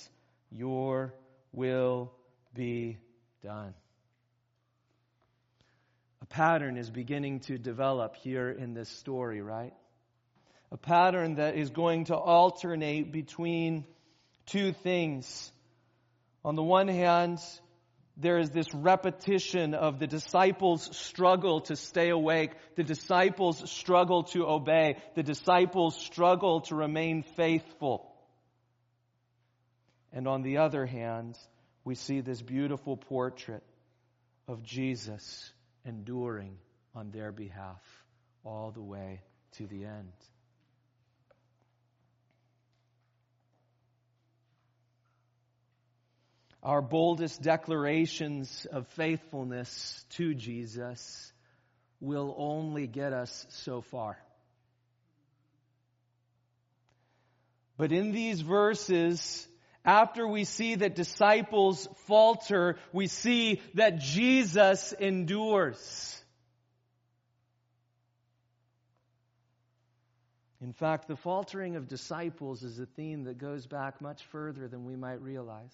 your 0.51 1.15
will 1.53 2.13
be 2.53 2.99
done. 3.45 3.75
A 6.21 6.27
pattern 6.27 6.77
is 6.77 6.91
beginning 6.91 7.41
to 7.43 7.59
develop 7.59 8.17
here 8.17 8.51
in 8.51 8.75
this 8.75 8.89
story, 8.89 9.41
right? 9.41 9.75
A 10.73 10.77
pattern 10.77 11.37
that 11.37 11.55
is 11.55 11.71
going 11.71 12.07
to 12.07 12.17
alternate 12.17 13.13
between 13.13 13.85
two 14.47 14.73
things. 14.73 15.53
On 16.45 16.57
the 16.57 16.63
one 16.65 16.89
hand, 16.89 17.39
there 18.17 18.39
is 18.39 18.51
this 18.51 18.73
repetition 18.75 19.75
of 19.75 19.99
the 19.99 20.07
disciples' 20.07 20.97
struggle 20.97 21.61
to 21.63 21.77
stay 21.77 22.09
awake, 22.09 22.53
the 22.75 22.83
disciples' 22.83 23.71
struggle 23.71 24.25
to 24.25 24.47
obey, 24.47 24.97
the 25.15 25.23
disciples' 25.23 25.99
struggle 25.99 26.63
to 26.63 26.75
remain 26.75 27.23
faithful. 27.37 28.11
And 30.13 30.27
on 30.27 30.43
the 30.43 30.59
other 30.59 30.87
hand, 30.87 31.37
we 31.85 31.95
see 31.95 32.21
this 32.21 32.41
beautiful 32.41 32.97
portrait 32.97 33.63
of 34.49 34.63
Jesus 34.63 35.53
enduring 35.85 36.57
on 36.95 37.11
their 37.11 37.33
behalf 37.33 37.83
all 38.45 38.71
the 38.71 38.83
way 38.83 39.21
to 39.53 39.67
the 39.67 39.85
end. 39.85 40.13
Our 46.67 46.83
boldest 46.83 47.43
declarations 47.43 48.67
of 48.73 48.89
faithfulness 48.89 50.05
to 50.11 50.35
Jesus 50.35 51.33
will 52.01 52.35
only 52.37 52.89
get 52.89 53.13
us 53.13 53.47
so 53.51 53.83
far. 53.83 54.19
But 57.77 57.93
in 57.93 58.11
these 58.11 58.41
verses, 58.41 59.47
after 59.85 60.27
we 60.27 60.43
see 60.43 60.75
that 60.75 60.97
disciples 60.97 61.87
falter, 62.09 62.79
we 62.93 63.07
see 63.07 63.63
that 63.75 64.01
Jesus 64.01 64.93
endures. 64.93 66.21
In 70.61 70.73
fact, 70.73 71.07
the 71.07 71.15
faltering 71.15 71.77
of 71.77 71.87
disciples 71.87 72.65
is 72.65 72.81
a 72.81 72.87
theme 72.87 73.25
that 73.25 73.39
goes 73.39 73.69
back 73.69 74.01
much 74.01 74.25
further 74.33 74.67
than 74.67 74.85
we 74.85 74.97
might 74.97 75.23
realize. 75.23 75.73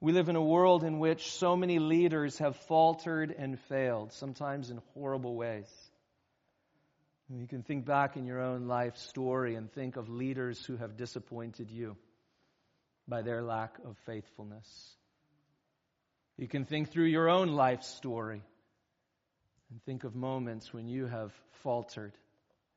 We 0.00 0.12
live 0.12 0.28
in 0.28 0.36
a 0.36 0.42
world 0.42 0.84
in 0.84 0.98
which 0.98 1.32
so 1.32 1.56
many 1.56 1.78
leaders 1.78 2.38
have 2.38 2.56
faltered 2.68 3.34
and 3.36 3.58
failed, 3.68 4.12
sometimes 4.12 4.70
in 4.70 4.80
horrible 4.92 5.34
ways. 5.34 5.68
You 7.28 7.46
can 7.48 7.62
think 7.62 7.86
back 7.86 8.16
in 8.16 8.26
your 8.26 8.40
own 8.40 8.68
life 8.68 8.96
story 8.98 9.56
and 9.56 9.72
think 9.72 9.96
of 9.96 10.08
leaders 10.08 10.64
who 10.64 10.76
have 10.76 10.96
disappointed 10.96 11.70
you 11.70 11.96
by 13.08 13.22
their 13.22 13.42
lack 13.42 13.78
of 13.84 13.96
faithfulness. 14.04 14.68
You 16.36 16.46
can 16.46 16.66
think 16.66 16.92
through 16.92 17.06
your 17.06 17.28
own 17.30 17.48
life 17.48 17.82
story 17.82 18.42
and 19.70 19.82
think 19.84 20.04
of 20.04 20.14
moments 20.14 20.72
when 20.72 20.88
you 20.88 21.06
have 21.06 21.32
faltered 21.62 22.12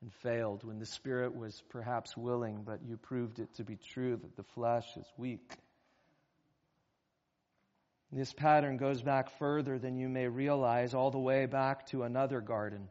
and 0.00 0.12
failed, 0.22 0.64
when 0.64 0.78
the 0.78 0.86
Spirit 0.86 1.36
was 1.36 1.62
perhaps 1.68 2.16
willing, 2.16 2.62
but 2.64 2.80
you 2.82 2.96
proved 2.96 3.38
it 3.38 3.54
to 3.56 3.64
be 3.64 3.76
true 3.76 4.16
that 4.16 4.36
the 4.36 4.42
flesh 4.54 4.86
is 4.96 5.06
weak. 5.18 5.52
This 8.12 8.32
pattern 8.32 8.76
goes 8.76 9.02
back 9.02 9.38
further 9.38 9.78
than 9.78 9.96
you 9.96 10.08
may 10.08 10.26
realize, 10.26 10.94
all 10.94 11.12
the 11.12 11.18
way 11.18 11.46
back 11.46 11.86
to 11.86 12.02
another 12.02 12.40
garden. 12.40 12.88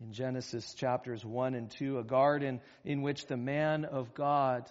In 0.00 0.12
Genesis 0.12 0.74
chapters 0.74 1.24
1 1.24 1.54
and 1.54 1.70
2, 1.70 1.98
a 1.98 2.04
garden 2.04 2.60
in 2.84 3.02
which 3.02 3.26
the 3.26 3.36
man 3.36 3.86
of 3.86 4.14
God 4.14 4.68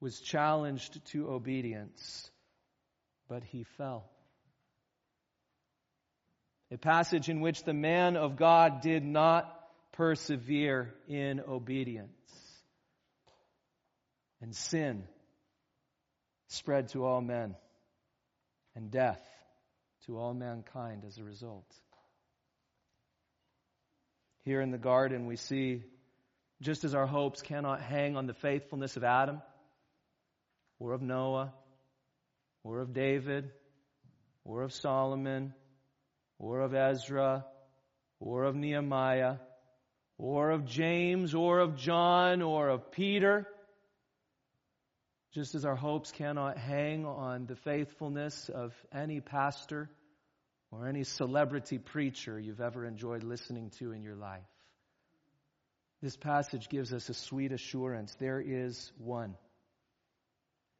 was 0.00 0.18
challenged 0.18 1.04
to 1.12 1.28
obedience, 1.28 2.30
but 3.28 3.44
he 3.44 3.64
fell. 3.76 4.08
A 6.70 6.78
passage 6.78 7.28
in 7.28 7.40
which 7.40 7.64
the 7.64 7.74
man 7.74 8.16
of 8.16 8.36
God 8.36 8.80
did 8.80 9.04
not 9.04 9.54
persevere 9.92 10.94
in 11.06 11.40
obedience. 11.40 12.12
And 14.40 14.54
sin 14.54 15.04
spread 16.48 16.88
to 16.90 17.04
all 17.04 17.20
men 17.20 17.54
and 18.78 18.92
death 18.92 19.20
to 20.06 20.16
all 20.16 20.32
mankind 20.32 21.02
as 21.04 21.18
a 21.18 21.24
result. 21.24 21.66
Here 24.44 24.60
in 24.60 24.70
the 24.70 24.78
garden, 24.78 25.26
we 25.26 25.34
see 25.34 25.82
just 26.62 26.84
as 26.84 26.94
our 26.94 27.06
hopes 27.06 27.42
cannot 27.42 27.82
hang 27.82 28.16
on 28.16 28.26
the 28.26 28.34
faithfulness 28.34 28.96
of 28.96 29.02
Adam, 29.02 29.42
or 30.78 30.92
of 30.92 31.02
Noah, 31.02 31.52
or 32.62 32.78
of 32.78 32.92
David, 32.92 33.50
or 34.44 34.62
of 34.62 34.72
Solomon, 34.72 35.54
or 36.38 36.60
of 36.60 36.72
Ezra, 36.72 37.44
or 38.20 38.44
of 38.44 38.54
Nehemiah, 38.54 39.38
or 40.18 40.52
of 40.52 40.66
James, 40.66 41.34
or 41.34 41.58
of 41.58 41.76
John, 41.76 42.42
or 42.42 42.68
of 42.68 42.92
Peter, 42.92 43.48
just 45.32 45.54
as 45.54 45.64
our 45.64 45.76
hopes 45.76 46.10
cannot 46.12 46.56
hang 46.56 47.04
on 47.04 47.46
the 47.46 47.56
faithfulness 47.56 48.48
of 48.48 48.74
any 48.92 49.20
pastor 49.20 49.90
or 50.70 50.86
any 50.86 51.04
celebrity 51.04 51.78
preacher 51.78 52.38
you've 52.38 52.60
ever 52.60 52.84
enjoyed 52.84 53.22
listening 53.22 53.70
to 53.78 53.92
in 53.92 54.02
your 54.02 54.16
life. 54.16 54.42
This 56.00 56.16
passage 56.16 56.68
gives 56.68 56.92
us 56.92 57.08
a 57.08 57.14
sweet 57.14 57.52
assurance. 57.52 58.14
There 58.18 58.40
is 58.40 58.92
one. 58.98 59.34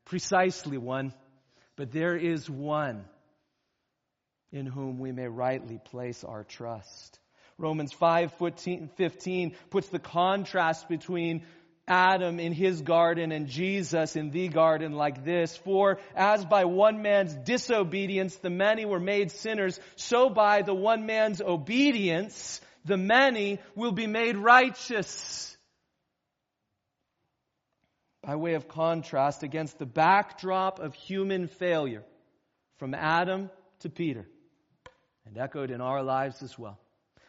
Precisely 0.04 0.78
one, 0.78 1.12
but 1.76 1.90
there 1.90 2.16
is 2.16 2.48
one 2.48 3.04
in 4.52 4.64
whom 4.64 4.98
we 4.98 5.12
may 5.12 5.26
rightly 5.26 5.78
place 5.78 6.24
our 6.24 6.44
trust. 6.44 7.18
Romans 7.58 7.92
5 7.92 8.32
15 8.96 9.56
puts 9.70 9.88
the 9.88 9.98
contrast 9.98 10.88
between 10.88 11.44
Adam 11.88 12.38
in 12.38 12.52
his 12.52 12.82
garden 12.82 13.32
and 13.32 13.48
Jesus 13.48 14.14
in 14.14 14.30
the 14.30 14.48
garden 14.48 14.92
like 14.92 15.24
this. 15.24 15.56
For 15.56 15.98
as 16.14 16.44
by 16.44 16.64
one 16.64 17.02
man's 17.02 17.34
disobedience 17.34 18.36
the 18.36 18.50
many 18.50 18.84
were 18.84 19.00
made 19.00 19.32
sinners, 19.32 19.80
so 19.96 20.28
by 20.28 20.62
the 20.62 20.74
one 20.74 21.06
man's 21.06 21.40
obedience 21.40 22.60
the 22.84 22.96
many 22.96 23.58
will 23.74 23.92
be 23.92 24.06
made 24.06 24.36
righteous. 24.36 25.56
by 28.28 28.36
way 28.36 28.52
of 28.52 28.68
contrast 28.68 29.42
against 29.42 29.78
the 29.78 29.86
backdrop 29.86 30.80
of 30.80 30.94
human 30.94 31.46
failure 31.46 32.04
from 32.76 32.92
Adam 32.92 33.50
to 33.80 33.88
Peter 33.88 34.26
and 35.24 35.38
echoed 35.38 35.70
in 35.70 35.80
our 35.80 36.02
lives 36.02 36.42
as 36.42 36.58
well. 36.58 36.78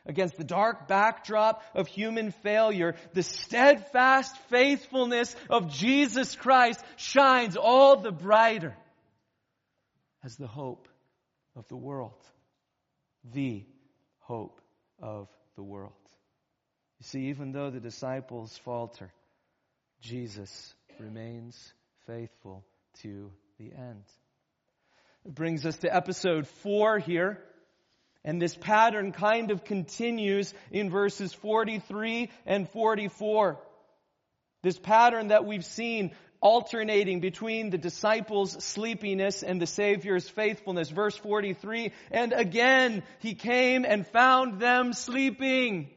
Against 0.06 0.38
the 0.38 0.44
dark 0.44 0.88
backdrop 0.88 1.64
of 1.76 1.88
human 1.88 2.32
failure, 2.32 2.96
the 3.14 3.24
steadfast 3.24 4.36
faithfulness 4.50 5.36
of 5.50 5.72
Jesus 5.72 6.36
Christ 6.36 6.84
shines 6.96 7.58
all 7.58 7.98
the 7.98 8.12
brighter 8.12 8.76
as 10.24 10.36
the 10.38 10.48
hope 10.48 10.88
of 11.56 11.68
the 11.68 11.78
world. 11.78 12.24
The 13.34 13.66
hope 14.20 14.62
of 15.02 15.28
the 15.56 15.64
world. 15.64 15.94
You 17.00 17.06
see, 17.06 17.28
even 17.30 17.52
though 17.52 17.70
the 17.70 17.80
disciples 17.80 18.58
falter, 18.64 19.12
Jesus 20.02 20.74
remains 21.00 21.74
faithful 22.08 22.66
to 23.02 23.32
the 23.58 23.72
end. 23.74 24.04
It 25.26 25.36
brings 25.36 25.66
us 25.66 25.78
to 25.78 25.94
episode 25.94 26.48
four 26.48 27.00
here. 27.00 27.42
And 28.26 28.42
this 28.42 28.56
pattern 28.56 29.12
kind 29.12 29.52
of 29.52 29.64
continues 29.64 30.54
in 30.72 30.90
verses 30.90 31.34
43 31.34 32.30
and 32.46 32.70
44. 32.70 33.58
This 34.62 34.78
pattern 34.78 35.30
that 35.30 35.46
we've 35.46 35.64
seen 35.64 36.12
alternating 36.42 37.20
between 37.20 37.70
the 37.70 37.78
disciples' 37.78 38.64
sleepiness 38.64 39.44
and 39.44 39.62
the 39.62 39.68
Savior's 39.68 40.28
faithfulness. 40.28 40.90
Verse 40.90 41.16
43, 41.18 41.92
and 42.12 42.34
again 42.34 43.04
he 43.20 43.36
came 43.36 43.86
and 43.86 44.08
found 44.08 44.60
them 44.60 44.94
sleeping. 44.94 45.90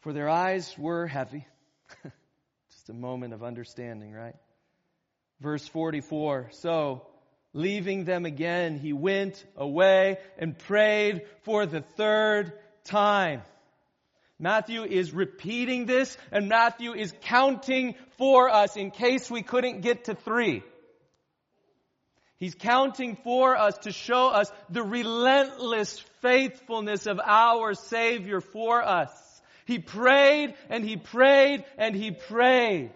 For 0.00 0.12
their 0.12 0.28
eyes 0.28 0.74
were 0.76 1.06
heavy. 1.06 1.46
Just 2.70 2.90
a 2.90 2.94
moment 2.94 3.32
of 3.32 3.42
understanding, 3.42 4.12
right? 4.12 4.36
Verse 5.40 5.66
44, 5.66 6.50
so 6.52 7.06
leaving 7.54 8.04
them 8.04 8.26
again, 8.26 8.78
he 8.78 8.92
went 8.92 9.42
away 9.56 10.18
and 10.36 10.58
prayed 10.58 11.22
for 11.42 11.64
the 11.64 11.80
third 11.80 12.52
time. 12.84 13.42
Matthew 14.38 14.82
is 14.82 15.12
repeating 15.12 15.86
this 15.86 16.18
and 16.32 16.48
Matthew 16.48 16.92
is 16.92 17.14
counting 17.22 17.94
for 18.18 18.50
us 18.50 18.76
in 18.76 18.90
case 18.90 19.30
we 19.30 19.42
couldn't 19.42 19.80
get 19.80 20.04
to 20.04 20.14
three. 20.14 20.62
He's 22.38 22.56
counting 22.56 23.16
for 23.22 23.56
us 23.56 23.78
to 23.78 23.92
show 23.92 24.28
us 24.28 24.50
the 24.68 24.82
relentless 24.82 26.00
faithfulness 26.20 27.06
of 27.06 27.20
our 27.24 27.74
Savior 27.74 28.40
for 28.40 28.82
us. 28.82 29.10
He 29.66 29.78
prayed 29.78 30.54
and 30.68 30.84
he 30.84 30.96
prayed 30.96 31.64
and 31.78 31.94
he 31.94 32.10
prayed. 32.10 32.92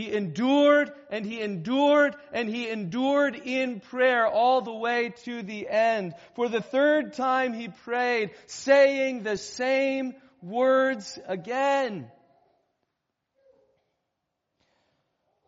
He 0.00 0.10
endured 0.10 0.92
and 1.10 1.26
he 1.26 1.42
endured 1.42 2.16
and 2.32 2.48
he 2.48 2.70
endured 2.70 3.36
in 3.36 3.80
prayer 3.80 4.26
all 4.26 4.62
the 4.62 4.72
way 4.72 5.12
to 5.24 5.42
the 5.42 5.68
end. 5.68 6.14
For 6.36 6.48
the 6.48 6.62
third 6.62 7.12
time 7.12 7.52
he 7.52 7.68
prayed, 7.68 8.30
saying 8.46 9.24
the 9.24 9.36
same 9.36 10.14
words 10.40 11.18
again. 11.26 12.10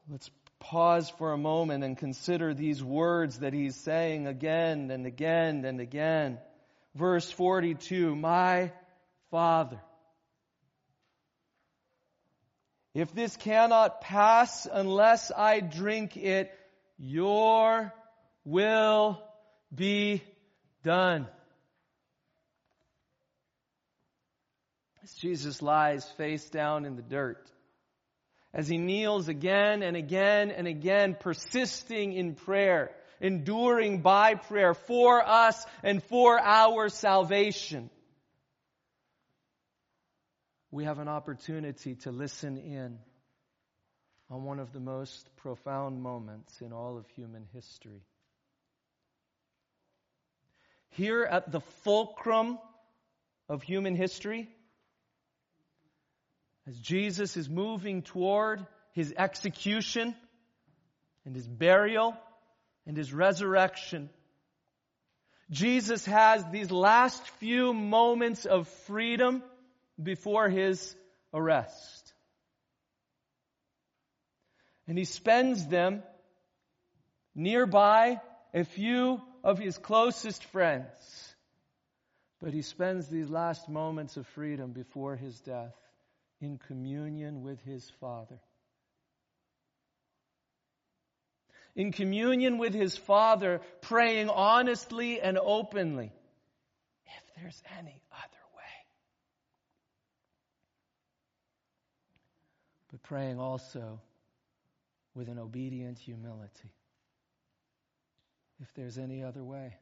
Let's 0.06 0.30
pause 0.58 1.08
for 1.08 1.32
a 1.32 1.38
moment 1.38 1.82
and 1.82 1.96
consider 1.96 2.52
these 2.52 2.84
words 2.84 3.38
that 3.38 3.54
he's 3.54 3.76
saying 3.76 4.26
again 4.26 4.90
and 4.90 5.06
again 5.06 5.64
and 5.64 5.80
again. 5.80 6.38
Verse 6.94 7.30
42, 7.32 8.14
My 8.14 8.70
Father. 9.30 9.80
If 12.94 13.14
this 13.14 13.37
cannot 13.37 14.02
pass 14.02 14.66
unless 14.70 15.33
I 15.35 15.61
drink 15.61 16.16
it, 16.16 16.52
your 16.98 17.92
will 18.44 19.22
be 19.74 20.22
done. 20.83 21.26
As 25.02 25.14
Jesus 25.14 25.62
lies 25.62 26.05
face 26.12 26.48
down 26.50 26.85
in 26.85 26.96
the 26.96 27.02
dirt, 27.02 27.50
as 28.52 28.68
he 28.68 28.76
kneels 28.76 29.28
again 29.28 29.83
and 29.83 29.96
again 29.96 30.50
and 30.50 30.68
again, 30.68 31.16
persisting 31.18 32.12
in 32.12 32.35
prayer, 32.35 32.90
enduring 33.20 34.02
by 34.02 34.35
prayer 34.35 34.74
for 34.74 35.26
us 35.26 35.64
and 35.83 36.02
for 36.05 36.38
our 36.38 36.90
salvation 36.90 37.88
we 40.72 40.85
have 40.85 40.98
an 40.98 41.06
opportunity 41.06 41.96
to 41.96 42.11
listen 42.11 42.56
in 42.56 42.98
on 44.30 44.42
one 44.42 44.58
of 44.58 44.72
the 44.72 44.80
most 44.80 45.28
profound 45.37 46.02
moments 46.02 46.62
in 46.62 46.72
all 46.72 46.96
of 46.96 47.06
human 47.08 47.44
history. 47.52 48.00
Here 50.88 51.24
at 51.24 51.52
the 51.52 51.61
fulcrum 51.85 52.58
of 53.50 53.62
human 53.62 53.94
history, 53.94 54.48
as 56.66 56.78
Jesus 56.78 57.37
is 57.37 57.50
moving 57.50 58.00
toward 58.00 58.66
his 58.92 59.12
execution 59.16 60.14
and 61.26 61.37
his 61.37 61.46
burial 61.46 62.16
and 62.87 62.96
his 62.96 63.12
resurrection, 63.12 64.08
Jesus 65.50 66.06
has 66.06 66.42
these 66.50 66.70
last 66.70 67.22
few 67.40 67.74
moments 67.74 68.46
of 68.46 68.68
freedom 68.87 69.42
before 70.02 70.48
his 70.48 70.94
arrest. 71.32 72.12
And 74.86 74.98
he 74.98 75.04
spends 75.04 75.66
them 75.66 76.02
nearby 77.34 78.20
a 78.52 78.64
few 78.64 79.20
of 79.44 79.58
his 79.58 79.78
closest 79.78 80.44
friends. 80.44 81.34
But 82.40 82.52
he 82.52 82.62
spends 82.62 83.08
these 83.08 83.30
last 83.30 83.68
moments 83.68 84.16
of 84.16 84.26
freedom 84.28 84.72
before 84.72 85.16
his 85.16 85.40
death 85.40 85.74
in 86.40 86.58
communion 86.58 87.42
with 87.42 87.62
his 87.62 87.88
Father. 88.00 88.40
In 91.74 91.92
communion 91.92 92.58
with 92.58 92.74
his 92.74 92.96
Father, 92.96 93.60
praying 93.80 94.28
honestly 94.28 95.20
and 95.20 95.38
openly. 95.38 96.12
If 97.06 97.22
there's 97.36 97.62
any 97.78 98.02
other 98.12 98.31
praying 103.04 103.38
also 103.38 104.00
with 105.14 105.28
an 105.28 105.38
obedient 105.38 105.98
humility. 105.98 106.72
If 108.60 108.72
there's 108.74 108.98
any 108.98 109.22
other 109.22 109.42
way, 109.42 109.74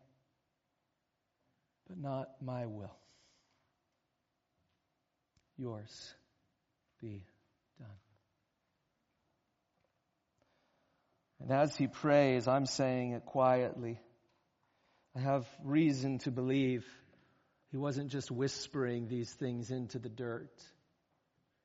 but 1.89 1.99
not 1.99 2.29
my 2.41 2.67
will, 2.67 2.97
yours 5.57 6.15
be 7.01 7.25
done. 7.79 7.89
And 11.41 11.51
as 11.51 11.77
he 11.77 11.87
prays, 11.87 12.47
I'm 12.49 12.67
saying 12.67 13.13
it 13.13 13.25
quietly. 13.25 13.99
I 15.17 15.21
have 15.21 15.47
reason 15.65 16.19
to 16.21 16.31
believe 16.31 16.87
he 17.71 17.77
wasn't 17.77 18.11
just 18.11 18.31
whispering 18.31 19.09
these 19.09 19.31
things 19.33 19.71
into 19.71 19.99
the 19.99 20.09
dirt. 20.09 20.53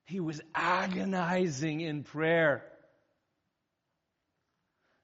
He 0.06 0.20
was 0.20 0.40
agonizing 0.54 1.82
in 1.82 2.04
prayer. 2.04 2.64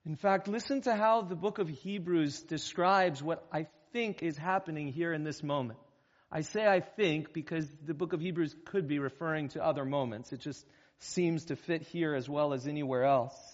In 0.06 0.16
fact, 0.16 0.48
listen 0.48 0.82
to 0.82 0.96
how 0.96 1.22
the 1.22 1.36
book 1.36 1.60
of 1.60 1.70
Hebrews 1.70 2.42
describes 2.44 3.22
what 3.22 3.46
I 3.52 3.68
think 3.94 4.24
is 4.24 4.38
happening 4.38 4.88
here 4.88 5.14
in 5.14 5.24
this 5.24 5.44
moment. 5.44 5.80
I 6.32 6.42
say 6.42 6.66
I 6.66 6.80
think 6.80 7.34
because 7.34 7.68
the 7.86 7.94
book 7.94 8.14
of 8.14 8.22
Hebrews 8.22 8.56
could 8.66 8.88
be 8.88 9.00
referring 9.00 9.50
to 9.50 9.64
other 9.64 9.86
moments. 9.86 10.32
It 10.32 10.40
just 10.40 10.66
seems 11.00 11.46
to 11.46 11.56
fit 11.56 11.82
here 11.82 12.16
as 12.16 12.30
well 12.30 12.54
as 12.54 12.68
anywhere 12.68 13.04
else. 13.04 13.51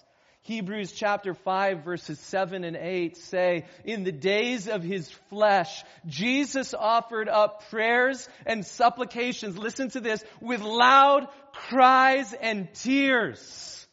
Hebrews 0.47 0.93
chapter 0.93 1.33
5 1.33 1.83
verses 1.83 2.17
7 2.19 2.63
and 2.63 2.77
8 2.77 3.17
say, 3.17 3.65
In 3.83 4.05
the 4.05 4.13
days 4.13 4.69
of 4.69 4.81
his 4.81 5.09
flesh, 5.29 5.83
Jesus 6.05 6.73
offered 6.73 7.27
up 7.27 7.69
prayers 7.69 8.29
and 8.45 8.65
supplications, 8.65 9.57
listen 9.57 9.89
to 9.89 9.99
this, 9.99 10.23
with 10.39 10.61
loud 10.61 11.27
cries 11.51 12.31
and 12.31 12.73
tears. 12.75 13.85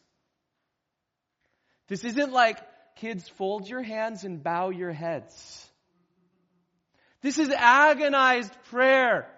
This 1.89 2.05
isn't 2.05 2.33
like, 2.33 2.61
kids, 2.99 3.29
fold 3.31 3.69
your 3.69 3.83
hands 3.83 4.23
and 4.23 4.41
bow 4.41 4.71
your 4.71 4.93
heads. 4.93 5.69
This 7.21 7.37
is 7.37 7.51
agonized 7.51 8.53
prayer, 8.71 9.29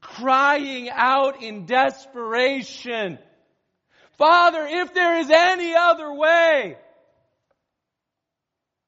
crying 0.00 0.88
out 0.88 1.42
in 1.42 1.66
desperation. 1.66 3.18
Father, 4.18 4.66
if 4.66 4.92
there 4.92 5.18
is 5.18 5.30
any 5.30 5.74
other 5.76 6.12
way, 6.12 6.76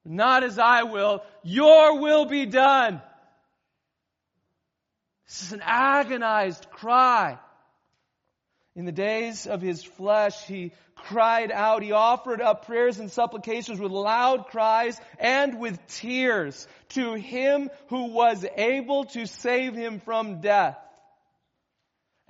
not 0.05 0.43
as 0.43 0.59
I 0.59 0.83
will, 0.83 1.22
your 1.45 2.01
will 2.01 2.24
be 2.26 2.47
done. 2.47 3.01
This 5.28 5.43
is 5.43 5.53
an 5.53 5.62
agonized 5.64 6.68
cry. 6.70 7.39
In 8.74 8.85
the 8.85 8.93
days 8.93 9.47
of 9.47 9.62
his 9.62 9.85
flesh, 9.85 10.45
he 10.47 10.72
cried 10.97 11.53
out. 11.53 11.83
He 11.83 11.93
offered 11.93 12.41
up 12.41 12.66
prayers 12.66 12.99
and 12.99 13.11
supplications 13.11 13.78
with 13.78 13.93
loud 13.93 14.47
cries 14.47 15.01
and 15.18 15.61
with 15.61 15.78
tears 15.87 16.66
to 16.91 17.14
him 17.14 17.70
who 17.89 18.07
was 18.07 18.45
able 18.57 19.05
to 19.07 19.26
save 19.26 19.74
him 19.74 20.01
from 20.01 20.41
death. 20.41 20.76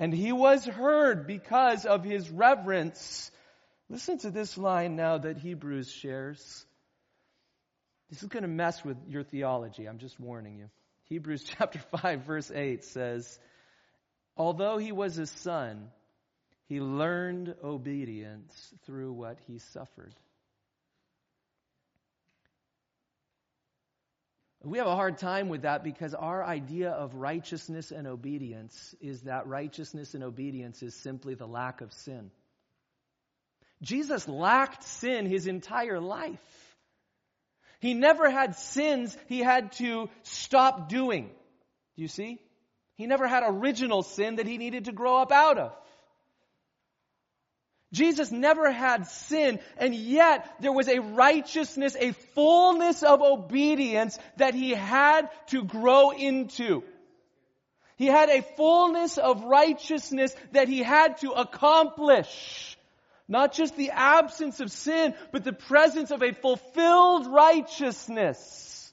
And 0.00 0.14
he 0.14 0.32
was 0.32 0.64
heard 0.64 1.26
because 1.26 1.84
of 1.84 2.02
his 2.02 2.30
reverence. 2.30 3.30
Listen 3.90 4.16
to 4.20 4.30
this 4.30 4.56
line 4.56 4.96
now 4.96 5.18
that 5.18 5.36
Hebrews 5.36 5.92
shares. 5.92 6.64
This 8.08 8.22
is 8.22 8.28
going 8.30 8.44
to 8.44 8.48
mess 8.48 8.82
with 8.82 8.96
your 9.08 9.22
theology. 9.22 9.86
I'm 9.86 9.98
just 9.98 10.18
warning 10.18 10.56
you. 10.56 10.70
Hebrews 11.10 11.44
chapter 11.58 11.80
5 12.00 12.22
verse 12.22 12.50
8 12.50 12.82
says, 12.82 13.38
Although 14.38 14.78
he 14.78 14.90
was 14.90 15.18
a 15.18 15.26
son, 15.26 15.90
he 16.66 16.80
learned 16.80 17.54
obedience 17.62 18.72
through 18.86 19.12
what 19.12 19.38
he 19.46 19.58
suffered. 19.58 20.14
We 24.62 24.76
have 24.76 24.86
a 24.86 24.94
hard 24.94 25.16
time 25.16 25.48
with 25.48 25.62
that 25.62 25.82
because 25.82 26.12
our 26.12 26.44
idea 26.44 26.90
of 26.90 27.14
righteousness 27.14 27.92
and 27.92 28.06
obedience 28.06 28.94
is 29.00 29.22
that 29.22 29.46
righteousness 29.46 30.14
and 30.14 30.22
obedience 30.22 30.82
is 30.82 30.94
simply 30.94 31.34
the 31.34 31.46
lack 31.46 31.80
of 31.80 31.92
sin. 31.94 32.30
Jesus 33.80 34.28
lacked 34.28 34.84
sin 34.84 35.24
his 35.24 35.46
entire 35.46 35.98
life. 35.98 36.38
He 37.80 37.94
never 37.94 38.30
had 38.30 38.54
sins 38.56 39.16
he 39.28 39.38
had 39.38 39.72
to 39.72 40.10
stop 40.24 40.90
doing. 40.90 41.30
Do 41.96 42.02
you 42.02 42.08
see? 42.08 42.38
He 42.96 43.06
never 43.06 43.26
had 43.26 43.42
original 43.46 44.02
sin 44.02 44.36
that 44.36 44.46
he 44.46 44.58
needed 44.58 44.84
to 44.84 44.92
grow 44.92 45.16
up 45.16 45.32
out 45.32 45.56
of. 45.56 45.72
Jesus 47.92 48.30
never 48.30 48.70
had 48.70 49.08
sin, 49.08 49.58
and 49.76 49.94
yet 49.94 50.48
there 50.60 50.72
was 50.72 50.88
a 50.88 51.00
righteousness, 51.00 51.96
a 51.98 52.12
fullness 52.34 53.02
of 53.02 53.20
obedience 53.20 54.18
that 54.36 54.54
he 54.54 54.70
had 54.70 55.28
to 55.48 55.64
grow 55.64 56.10
into. 56.10 56.84
He 57.96 58.06
had 58.06 58.30
a 58.30 58.42
fullness 58.56 59.18
of 59.18 59.44
righteousness 59.44 60.34
that 60.52 60.68
he 60.68 60.82
had 60.82 61.18
to 61.18 61.32
accomplish. 61.32 62.78
Not 63.28 63.52
just 63.52 63.76
the 63.76 63.90
absence 63.90 64.60
of 64.60 64.70
sin, 64.70 65.14
but 65.32 65.44
the 65.44 65.52
presence 65.52 66.10
of 66.10 66.22
a 66.22 66.32
fulfilled 66.32 67.26
righteousness. 67.26 68.92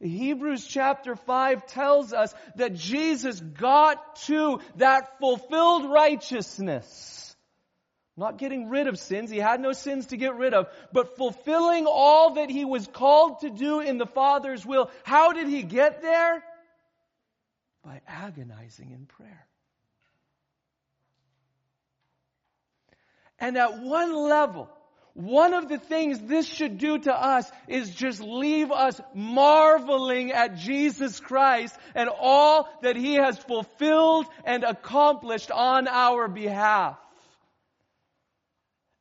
Hebrews 0.00 0.66
chapter 0.66 1.16
5 1.16 1.66
tells 1.66 2.12
us 2.12 2.34
that 2.56 2.74
Jesus 2.74 3.40
got 3.40 4.16
to 4.26 4.60
that 4.76 5.18
fulfilled 5.18 5.90
righteousness. 5.90 7.29
Not 8.16 8.38
getting 8.38 8.68
rid 8.68 8.86
of 8.86 8.98
sins. 8.98 9.30
He 9.30 9.38
had 9.38 9.60
no 9.60 9.72
sins 9.72 10.06
to 10.06 10.16
get 10.16 10.34
rid 10.34 10.52
of, 10.52 10.66
but 10.92 11.16
fulfilling 11.16 11.86
all 11.86 12.34
that 12.34 12.50
he 12.50 12.64
was 12.64 12.86
called 12.86 13.40
to 13.40 13.50
do 13.50 13.80
in 13.80 13.98
the 13.98 14.06
Father's 14.06 14.66
will. 14.66 14.90
How 15.04 15.32
did 15.32 15.48
he 15.48 15.62
get 15.62 16.02
there? 16.02 16.42
By 17.82 18.02
agonizing 18.06 18.90
in 18.90 19.06
prayer. 19.06 19.46
And 23.38 23.56
at 23.56 23.80
one 23.80 24.14
level, 24.14 24.68
one 25.14 25.54
of 25.54 25.68
the 25.68 25.78
things 25.78 26.20
this 26.20 26.46
should 26.46 26.78
do 26.78 26.98
to 26.98 27.12
us 27.12 27.50
is 27.66 27.94
just 27.94 28.20
leave 28.20 28.70
us 28.70 29.00
marveling 29.14 30.32
at 30.32 30.56
Jesus 30.56 31.18
Christ 31.18 31.74
and 31.94 32.08
all 32.08 32.68
that 32.82 32.96
He 32.96 33.14
has 33.14 33.38
fulfilled 33.38 34.26
and 34.44 34.62
accomplished 34.62 35.50
on 35.50 35.88
our 35.88 36.28
behalf. 36.28 36.98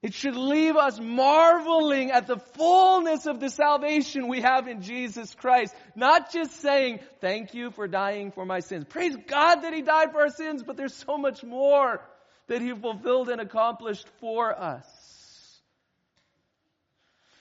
It 0.02 0.14
should 0.14 0.38
leave 0.38 0.78
us 0.78 0.98
marveling 0.98 2.12
at 2.12 2.26
the 2.26 2.38
fullness 2.38 3.26
of 3.26 3.42
the 3.42 3.50
salvation 3.50 4.30
we 4.30 4.42
have 4.42 4.68
in 4.68 4.82
Jesus 4.82 5.36
Christ. 5.36 5.76
Not 5.94 6.32
just 6.32 6.62
saying, 6.62 7.00
thank 7.20 7.54
you 7.54 7.72
for 7.72 7.86
dying 7.86 8.32
for 8.32 8.46
my 8.46 8.62
sins. 8.62 8.86
Praise 8.88 9.18
God 9.28 9.56
that 9.64 9.74
He 9.74 9.82
died 9.82 10.12
for 10.14 10.22
our 10.22 10.30
sins, 10.30 10.64
but 10.64 10.78
there's 10.78 10.94
so 10.94 11.18
much 11.18 11.44
more 11.44 12.02
that 12.48 12.62
He 12.62 12.74
fulfilled 12.74 13.28
and 13.28 13.42
accomplished 13.42 14.08
for 14.22 14.58
us. 14.58 14.86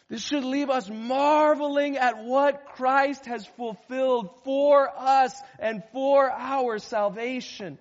This 0.08 0.22
should 0.22 0.44
leave 0.44 0.70
us 0.70 0.88
marveling 0.88 1.96
at 1.96 2.24
what 2.24 2.64
Christ 2.74 3.26
has 3.26 3.46
fulfilled 3.46 4.30
for 4.42 4.90
us 4.96 5.32
and 5.60 5.84
for 5.92 6.30
our 6.30 6.78
salvation. 6.78 7.78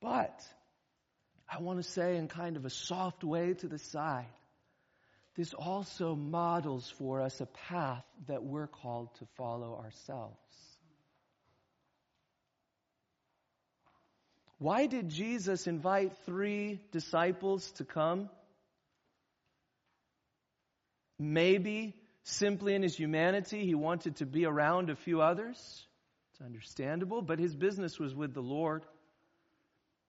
But, 0.00 0.40
I 1.52 1.60
want 1.60 1.82
to 1.82 1.88
say 1.88 2.16
in 2.16 2.28
kind 2.28 2.56
of 2.56 2.64
a 2.64 2.70
soft 2.70 3.22
way 3.22 3.52
to 3.52 3.68
the 3.68 3.78
side, 3.78 4.24
this 5.36 5.52
also 5.52 6.14
models 6.14 6.90
for 6.98 7.20
us 7.20 7.40
a 7.40 7.46
path 7.46 8.04
that 8.26 8.42
we're 8.42 8.66
called 8.66 9.14
to 9.16 9.26
follow 9.36 9.78
ourselves. 9.82 10.36
Why 14.58 14.86
did 14.86 15.08
Jesus 15.08 15.66
invite 15.66 16.16
three 16.24 16.80
disciples 16.90 17.70
to 17.72 17.84
come? 17.84 18.30
Maybe 21.18 21.94
simply 22.22 22.74
in 22.74 22.82
his 22.82 22.96
humanity, 22.96 23.66
he 23.66 23.74
wanted 23.74 24.16
to 24.16 24.26
be 24.26 24.46
around 24.46 24.88
a 24.88 24.96
few 24.96 25.20
others. 25.20 25.58
It's 26.32 26.40
understandable, 26.40 27.20
but 27.20 27.38
his 27.38 27.54
business 27.54 27.98
was 27.98 28.14
with 28.14 28.32
the 28.32 28.42
Lord. 28.42 28.84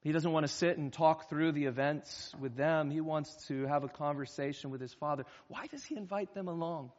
He 0.03 0.11
doesn't 0.11 0.31
want 0.31 0.45
to 0.45 0.51
sit 0.51 0.77
and 0.77 0.91
talk 0.91 1.29
through 1.29 1.53
the 1.53 1.65
events 1.65 2.33
with 2.37 2.57
them. 2.57 2.91
He 2.91 2.99
wants 2.99 3.33
to 3.47 3.65
have 3.67 3.85
a 3.85 3.87
conversation 3.87 4.69
with 4.69 4.81
his 4.81 4.93
father. 4.93 5.23
Why 5.47 5.67
does 5.67 5.83
he 5.85 5.95
invite 5.95 6.33
them 6.33 6.49
along? 6.49 6.91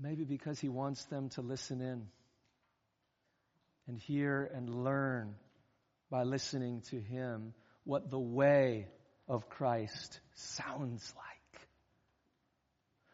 Maybe 0.00 0.22
because 0.22 0.60
he 0.60 0.68
wants 0.68 1.04
them 1.06 1.28
to 1.30 1.42
listen 1.42 1.80
in 1.80 2.06
and 3.88 3.98
hear 3.98 4.48
and 4.54 4.84
learn 4.84 5.34
by 6.08 6.22
listening 6.22 6.82
to 6.90 7.00
him 7.00 7.52
what 7.82 8.08
the 8.08 8.20
way 8.20 8.86
of 9.28 9.48
Christ 9.48 10.20
sounds 10.34 11.12
like. 11.16 11.60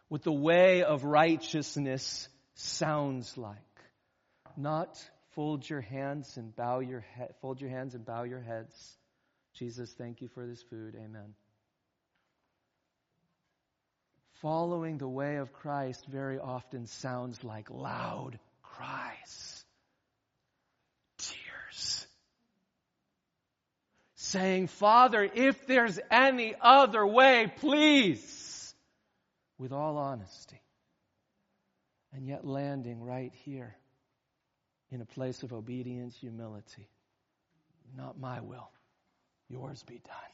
What 0.08 0.24
the 0.24 0.32
way 0.32 0.82
of 0.82 1.04
righteousness 1.04 2.28
sounds 2.54 3.38
like. 3.38 3.56
Not 4.58 5.02
fold 5.38 5.70
your 5.70 5.80
hands 5.80 6.36
and 6.36 6.56
bow 6.56 6.80
your 6.80 6.98
head, 6.98 7.32
fold 7.40 7.60
your 7.60 7.70
hands 7.70 7.94
and 7.94 8.04
bow 8.04 8.24
your 8.24 8.40
heads. 8.40 8.96
Jesus, 9.54 9.88
thank 9.92 10.20
you 10.20 10.26
for 10.26 10.44
this 10.44 10.60
food. 10.64 10.96
Amen. 10.96 11.32
Following 14.42 14.98
the 14.98 15.06
way 15.06 15.36
of 15.36 15.52
Christ 15.52 16.04
very 16.08 16.40
often 16.40 16.86
sounds 16.88 17.44
like 17.44 17.70
loud 17.70 18.36
cries, 18.64 19.64
tears. 21.18 22.04
Saying, 24.16 24.66
Father, 24.66 25.22
if 25.22 25.68
there's 25.68 26.00
any 26.10 26.56
other 26.60 27.06
way, 27.06 27.46
please, 27.58 28.74
with 29.56 29.70
all 29.70 29.98
honesty. 29.98 30.60
And 32.12 32.26
yet 32.26 32.44
landing 32.44 33.00
right 33.00 33.32
here 33.44 33.76
in 34.90 35.00
a 35.00 35.06
place 35.06 35.42
of 35.42 35.52
obedience, 35.52 36.16
humility. 36.16 36.88
Not 37.96 38.18
my 38.18 38.40
will, 38.40 38.70
yours 39.48 39.82
be 39.82 40.00
done. 40.04 40.32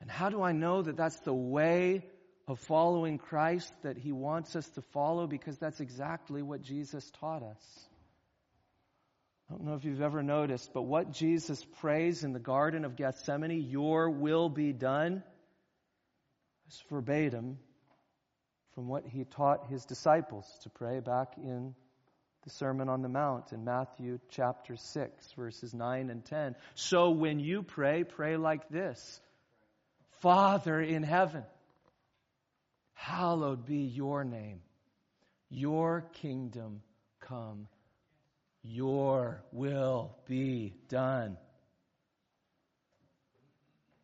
And 0.00 0.10
how 0.10 0.30
do 0.30 0.42
I 0.42 0.52
know 0.52 0.82
that 0.82 0.96
that's 0.96 1.20
the 1.20 1.34
way 1.34 2.04
of 2.48 2.58
following 2.60 3.18
Christ 3.18 3.72
that 3.82 3.98
he 3.98 4.12
wants 4.12 4.56
us 4.56 4.68
to 4.70 4.82
follow? 4.82 5.26
Because 5.26 5.58
that's 5.58 5.80
exactly 5.80 6.42
what 6.42 6.62
Jesus 6.62 7.08
taught 7.20 7.42
us. 7.42 7.88
I 9.48 9.54
don't 9.54 9.64
know 9.64 9.74
if 9.74 9.84
you've 9.84 10.00
ever 10.00 10.22
noticed, 10.22 10.72
but 10.72 10.82
what 10.82 11.12
Jesus 11.12 11.64
prays 11.80 12.22
in 12.22 12.32
the 12.32 12.38
Garden 12.38 12.84
of 12.84 12.96
Gethsemane, 12.96 13.68
your 13.68 14.08
will 14.08 14.48
be 14.48 14.72
done, 14.72 15.24
is 16.68 16.82
verbatim 16.88 17.58
from 18.74 18.86
what 18.86 19.04
he 19.06 19.24
taught 19.24 19.66
his 19.68 19.84
disciples 19.84 20.46
to 20.62 20.70
pray 20.70 21.00
back 21.00 21.34
in 21.36 21.74
the 22.42 22.50
Sermon 22.50 22.88
on 22.88 23.02
the 23.02 23.08
Mount 23.08 23.52
in 23.52 23.64
Matthew 23.64 24.18
chapter 24.30 24.76
6, 24.76 25.32
verses 25.32 25.74
9 25.74 26.10
and 26.10 26.24
10. 26.24 26.56
So 26.74 27.10
when 27.10 27.38
you 27.38 27.62
pray, 27.62 28.04
pray 28.04 28.36
like 28.36 28.68
this 28.68 29.20
Father 30.20 30.80
in 30.80 31.02
heaven, 31.02 31.44
hallowed 32.94 33.66
be 33.66 33.82
your 33.82 34.24
name. 34.24 34.60
Your 35.50 36.04
kingdom 36.14 36.82
come. 37.20 37.66
Your 38.62 39.42
will 39.52 40.16
be 40.26 40.74
done. 40.88 41.36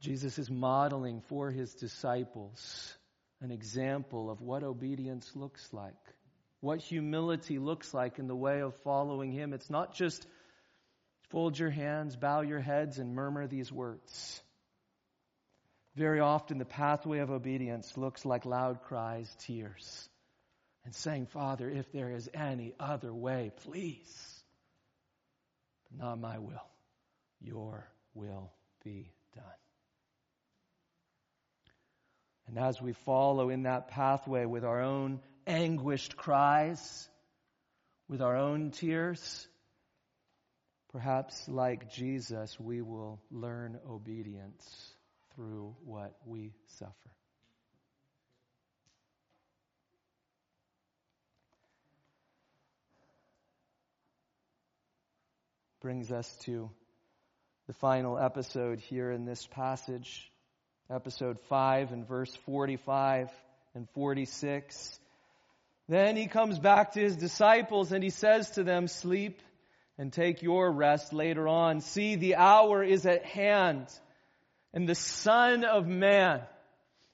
Jesus 0.01 0.39
is 0.39 0.51
modeling 0.51 1.21
for 1.29 1.51
his 1.51 1.75
disciples 1.75 2.97
an 3.41 3.51
example 3.51 4.31
of 4.31 4.41
what 4.41 4.63
obedience 4.63 5.31
looks 5.35 5.73
like 5.73 5.95
what 6.61 6.81
humility 6.81 7.59
looks 7.59 7.93
like 7.93 8.19
in 8.19 8.27
the 8.27 8.37
way 8.37 8.61
of 8.61 8.75
following 8.83 9.33
Him. 9.33 9.53
It's 9.53 9.71
not 9.71 9.95
just 9.95 10.27
fold 11.31 11.59
your 11.59 11.71
hands, 11.71 12.17
bow 12.17 12.41
your 12.41 12.61
heads, 12.61 12.99
and 12.99 13.15
murmur 13.15 13.47
these 13.47 13.71
words. 13.71 14.41
Very 15.95 16.21
often, 16.21 16.59
the 16.59 16.65
pathway 16.65 17.21
of 17.21 17.31
obedience 17.31 17.97
looks 17.97 18.25
like 18.25 18.45
loud 18.45 18.83
cries, 18.83 19.35
tears, 19.41 20.09
and 20.85 20.95
saying, 20.95 21.27
Father, 21.27 21.71
if 21.71 21.91
there 21.91 22.11
is 22.11 22.29
any 22.35 22.75
other 22.79 23.13
way, 23.13 23.51
please. 23.65 24.43
But 25.91 26.05
not 26.05 26.21
my 26.21 26.39
will, 26.39 26.69
your 27.41 27.89
will 28.15 28.53
be 28.85 29.11
done. 29.35 29.45
And 32.47 32.59
as 32.59 32.81
we 32.81 32.93
follow 32.93 33.49
in 33.49 33.65
that 33.65 33.89
pathway 33.89 34.45
with 34.45 34.65
our 34.65 34.83
own 34.83 35.21
anguished 35.47 36.17
cries, 36.17 37.09
with 38.09 38.23
our 38.23 38.37
own 38.37 38.71
tears, 38.71 39.49
perhaps 40.93 41.49
like 41.49 41.91
Jesus, 41.91 42.59
we 42.59 42.81
will 42.81 43.21
learn 43.31 43.79
obedience 43.89 44.95
through 45.35 45.75
what 45.85 46.17
we 46.25 46.53
suffer. 46.79 46.93
Brings 55.81 56.11
us 56.11 56.33
to 56.45 56.71
the 57.67 57.73
final 57.73 58.19
episode 58.19 58.81
here 58.81 59.11
in 59.11 59.25
this 59.25 59.47
passage, 59.47 60.31
episode 60.91 61.39
5 61.49 61.93
and 61.93 62.07
verse 62.07 62.35
45 62.47 63.31
and 63.75 63.89
46. 63.91 65.01
Then 65.89 66.17
he 66.17 66.27
comes 66.27 66.59
back 66.59 66.93
to 66.93 67.01
his 67.01 67.17
disciples 67.17 67.93
and 67.93 68.03
he 68.03 68.11
says 68.11 68.51
to 68.53 68.65
them, 68.65 68.89
Sleep 68.89 69.41
and 69.99 70.13
take 70.13 70.43
your 70.43 70.71
rest 70.71 71.13
later 71.13 71.47
on. 71.49 71.81
See, 71.81 72.17
the 72.17 72.37
hour 72.37 72.83
is 72.83 73.07
at 73.07 73.25
hand, 73.25 73.87
and 74.75 74.89
the 74.89 74.95
Son 74.95 75.65
of 75.65 75.87
Man 75.87 76.43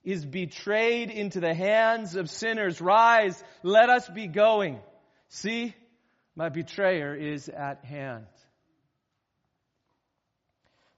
is 0.05 0.25
betrayed 0.25 1.11
into 1.11 1.39
the 1.39 1.55
hands 1.55 2.17
of 2.17 2.29
sinners. 2.29 2.81
Rise, 2.81 3.43
let 3.63 3.89
us 3.89 4.09
be 4.09 4.27
going. 4.27 4.81
See, 5.29 5.75
my 6.35 6.49
betrayer 6.49 7.15
is 7.15 7.49
at 7.49 7.85
hand. 7.85 8.27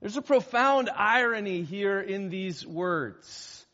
There's 0.00 0.16
a 0.16 0.22
profound 0.22 0.90
irony 0.94 1.62
here 1.62 2.00
in 2.00 2.28
these 2.28 2.66
words. 2.66 3.66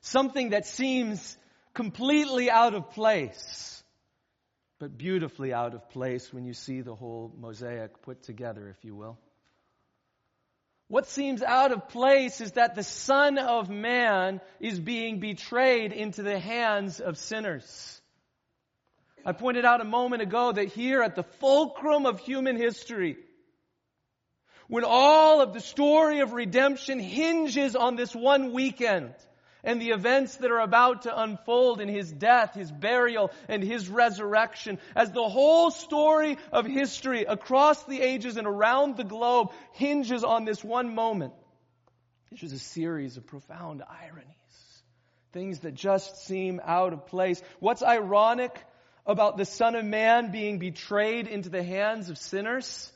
Something 0.00 0.50
that 0.50 0.66
seems 0.66 1.36
completely 1.74 2.50
out 2.50 2.74
of 2.74 2.90
place, 2.90 3.82
but 4.78 4.96
beautifully 4.96 5.52
out 5.52 5.74
of 5.74 5.90
place 5.90 6.32
when 6.32 6.44
you 6.44 6.54
see 6.54 6.80
the 6.80 6.94
whole 6.94 7.32
mosaic 7.36 8.02
put 8.02 8.22
together, 8.22 8.68
if 8.68 8.84
you 8.84 8.94
will. 8.94 9.18
What 10.88 11.08
seems 11.08 11.42
out 11.42 11.72
of 11.72 11.88
place 11.88 12.40
is 12.40 12.52
that 12.52 12.74
the 12.74 12.82
Son 12.82 13.38
of 13.38 13.70
Man 13.70 14.40
is 14.60 14.78
being 14.78 15.18
betrayed 15.18 15.92
into 15.92 16.22
the 16.22 16.38
hands 16.38 17.00
of 17.00 17.18
sinners. 17.18 18.00
I 19.26 19.32
pointed 19.32 19.64
out 19.64 19.80
a 19.80 19.84
moment 19.84 20.22
ago 20.22 20.52
that 20.52 20.68
here 20.68 21.02
at 21.02 21.16
the 21.16 21.22
fulcrum 21.40 22.04
of 22.04 22.20
human 22.20 22.56
history, 22.56 23.16
when 24.68 24.84
all 24.84 25.40
of 25.40 25.54
the 25.54 25.60
story 25.60 26.20
of 26.20 26.32
redemption 26.32 27.00
hinges 27.00 27.74
on 27.74 27.96
this 27.96 28.14
one 28.14 28.52
weekend, 28.52 29.14
and 29.64 29.80
the 29.80 29.90
events 29.90 30.36
that 30.36 30.50
are 30.50 30.60
about 30.60 31.02
to 31.02 31.22
unfold 31.22 31.80
in 31.80 31.88
his 31.88 32.12
death, 32.12 32.54
his 32.54 32.70
burial, 32.70 33.30
and 33.48 33.62
his 33.62 33.88
resurrection, 33.88 34.78
as 34.94 35.10
the 35.10 35.28
whole 35.28 35.70
story 35.70 36.36
of 36.52 36.66
history 36.66 37.24
across 37.24 37.82
the 37.84 38.00
ages 38.00 38.36
and 38.36 38.46
around 38.46 38.96
the 38.96 39.04
globe 39.04 39.50
hinges 39.72 40.22
on 40.22 40.44
this 40.44 40.62
one 40.62 40.94
moment. 40.94 41.32
This 42.30 42.42
is 42.42 42.52
a 42.52 42.58
series 42.58 43.16
of 43.16 43.26
profound 43.26 43.82
ironies, 43.88 44.82
things 45.32 45.60
that 45.60 45.74
just 45.74 46.26
seem 46.26 46.60
out 46.64 46.92
of 46.92 47.06
place. 47.06 47.42
What's 47.60 47.82
ironic 47.82 48.56
about 49.06 49.36
the 49.36 49.44
Son 49.44 49.74
of 49.74 49.84
Man 49.84 50.30
being 50.32 50.58
betrayed 50.58 51.26
into 51.26 51.48
the 51.48 51.62
hands 51.62 52.10
of 52.10 52.18
sinners? 52.18 52.90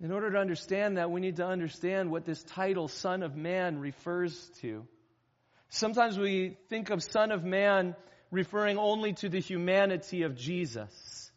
In 0.00 0.12
order 0.12 0.30
to 0.32 0.38
understand 0.38 0.98
that, 0.98 1.10
we 1.10 1.20
need 1.20 1.36
to 1.36 1.46
understand 1.46 2.10
what 2.10 2.26
this 2.26 2.42
title, 2.42 2.86
Son 2.86 3.22
of 3.22 3.34
Man, 3.34 3.78
refers 3.78 4.38
to. 4.60 4.86
Sometimes 5.68 6.18
we 6.18 6.56
think 6.68 6.90
of 6.90 7.02
Son 7.02 7.32
of 7.32 7.44
Man 7.44 7.96
referring 8.30 8.78
only 8.78 9.12
to 9.14 9.28
the 9.28 9.40
humanity 9.40 10.22
of 10.22 10.36
Jesus. 10.36 11.30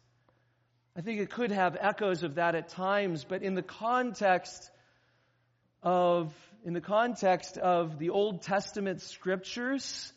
I 0.96 1.02
think 1.02 1.20
it 1.20 1.30
could 1.30 1.50
have 1.50 1.76
echoes 1.80 2.22
of 2.22 2.34
that 2.36 2.54
at 2.54 2.68
times, 2.68 3.24
but 3.24 3.42
in 3.42 3.54
the 3.54 3.62
context 3.62 4.70
of 5.82 6.32
in 6.64 6.74
the 6.74 6.80
context 6.80 7.56
of 7.56 7.98
the 7.98 8.10
Old 8.10 8.42
Testament 8.42 9.00
scriptures, 9.00 10.12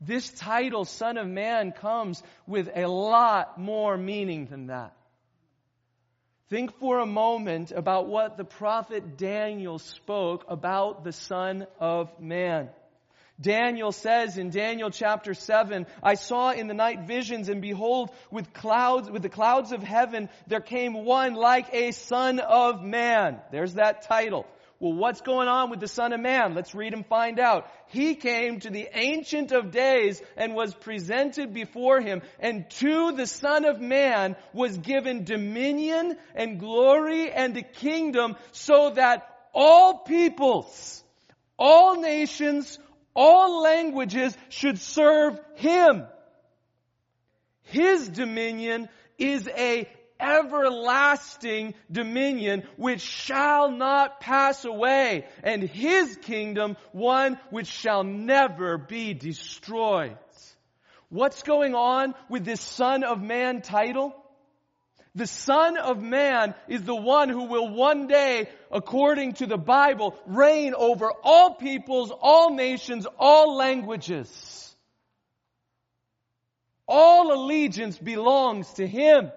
this 0.00 0.30
title, 0.30 0.84
Son 0.84 1.18
of 1.18 1.26
Man, 1.26 1.72
comes 1.72 2.22
with 2.46 2.70
a 2.74 2.86
lot 2.86 3.58
more 3.58 3.96
meaning 3.96 4.46
than 4.46 4.68
that. 4.68 4.96
Think 6.48 6.78
for 6.78 7.00
a 7.00 7.06
moment 7.06 7.70
about 7.70 8.06
what 8.06 8.36
the 8.36 8.44
prophet 8.44 9.16
Daniel 9.16 9.78
spoke 9.78 10.44
about 10.48 11.04
the 11.04 11.12
Son 11.12 11.66
of 11.78 12.18
Man. 12.20 12.70
Daniel 13.40 13.90
says 13.90 14.38
in 14.38 14.50
Daniel 14.50 14.90
chapter 14.90 15.34
7, 15.34 15.86
I 16.02 16.14
saw 16.14 16.52
in 16.52 16.68
the 16.68 16.74
night 16.74 17.06
visions 17.06 17.48
and 17.48 17.60
behold 17.60 18.10
with 18.30 18.52
clouds, 18.52 19.10
with 19.10 19.22
the 19.22 19.28
clouds 19.28 19.72
of 19.72 19.82
heaven, 19.82 20.28
there 20.46 20.60
came 20.60 21.04
one 21.04 21.34
like 21.34 21.74
a 21.74 21.90
son 21.90 22.38
of 22.38 22.82
man. 22.82 23.40
There's 23.50 23.74
that 23.74 24.02
title. 24.02 24.46
Well, 24.78 24.92
what's 24.92 25.20
going 25.20 25.48
on 25.48 25.70
with 25.70 25.80
the 25.80 25.88
son 25.88 26.12
of 26.12 26.20
man? 26.20 26.54
Let's 26.54 26.74
read 26.74 26.94
and 26.94 27.06
find 27.06 27.40
out. 27.40 27.70
He 27.88 28.14
came 28.14 28.60
to 28.60 28.70
the 28.70 28.88
ancient 28.92 29.50
of 29.50 29.70
days 29.70 30.20
and 30.36 30.54
was 30.54 30.74
presented 30.74 31.54
before 31.54 32.00
him 32.00 32.22
and 32.38 32.68
to 32.78 33.12
the 33.12 33.26
son 33.26 33.64
of 33.64 33.80
man 33.80 34.36
was 34.52 34.76
given 34.76 35.24
dominion 35.24 36.16
and 36.34 36.60
glory 36.60 37.32
and 37.32 37.56
a 37.56 37.62
kingdom 37.62 38.36
so 38.52 38.90
that 38.90 39.28
all 39.52 39.98
peoples, 39.98 41.02
all 41.58 42.00
nations, 42.00 42.78
all 43.14 43.62
languages 43.62 44.36
should 44.48 44.78
serve 44.78 45.38
him. 45.56 46.04
His 47.62 48.08
dominion 48.08 48.88
is 49.18 49.48
a 49.48 49.88
everlasting 50.20 51.74
dominion 51.90 52.62
which 52.76 53.00
shall 53.00 53.70
not 53.70 54.20
pass 54.20 54.64
away, 54.64 55.26
and 55.42 55.62
his 55.62 56.16
kingdom 56.22 56.76
one 56.92 57.38
which 57.50 57.66
shall 57.66 58.04
never 58.04 58.78
be 58.78 59.14
destroyed. 59.14 60.16
What's 61.08 61.42
going 61.42 61.74
on 61.74 62.14
with 62.28 62.44
this 62.44 62.60
Son 62.60 63.04
of 63.04 63.22
Man 63.22 63.60
title? 63.60 64.14
The 65.16 65.26
Son 65.28 65.76
of 65.76 66.02
Man 66.02 66.54
is 66.66 66.82
the 66.82 66.94
one 66.94 67.28
who 67.28 67.44
will 67.44 67.68
one 67.68 68.08
day, 68.08 68.48
according 68.72 69.34
to 69.34 69.46
the 69.46 69.56
Bible, 69.56 70.18
reign 70.26 70.74
over 70.76 71.12
all 71.22 71.54
peoples, 71.54 72.10
all 72.10 72.52
nations, 72.52 73.06
all 73.18 73.56
languages. 73.56 74.74
All 76.88 77.32
allegiance 77.32 77.96
belongs 77.96 78.68
to 78.74 78.86
Him. 78.86 79.30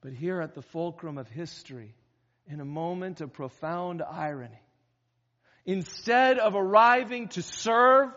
But 0.00 0.12
here 0.12 0.40
at 0.40 0.54
the 0.54 0.62
fulcrum 0.62 1.18
of 1.18 1.28
history, 1.28 1.94
in 2.46 2.60
a 2.60 2.64
moment 2.64 3.20
of 3.20 3.32
profound 3.32 4.00
irony, 4.00 4.60
instead 5.66 6.38
of 6.38 6.54
arriving 6.54 7.28
to 7.28 7.42
serve 7.42 8.10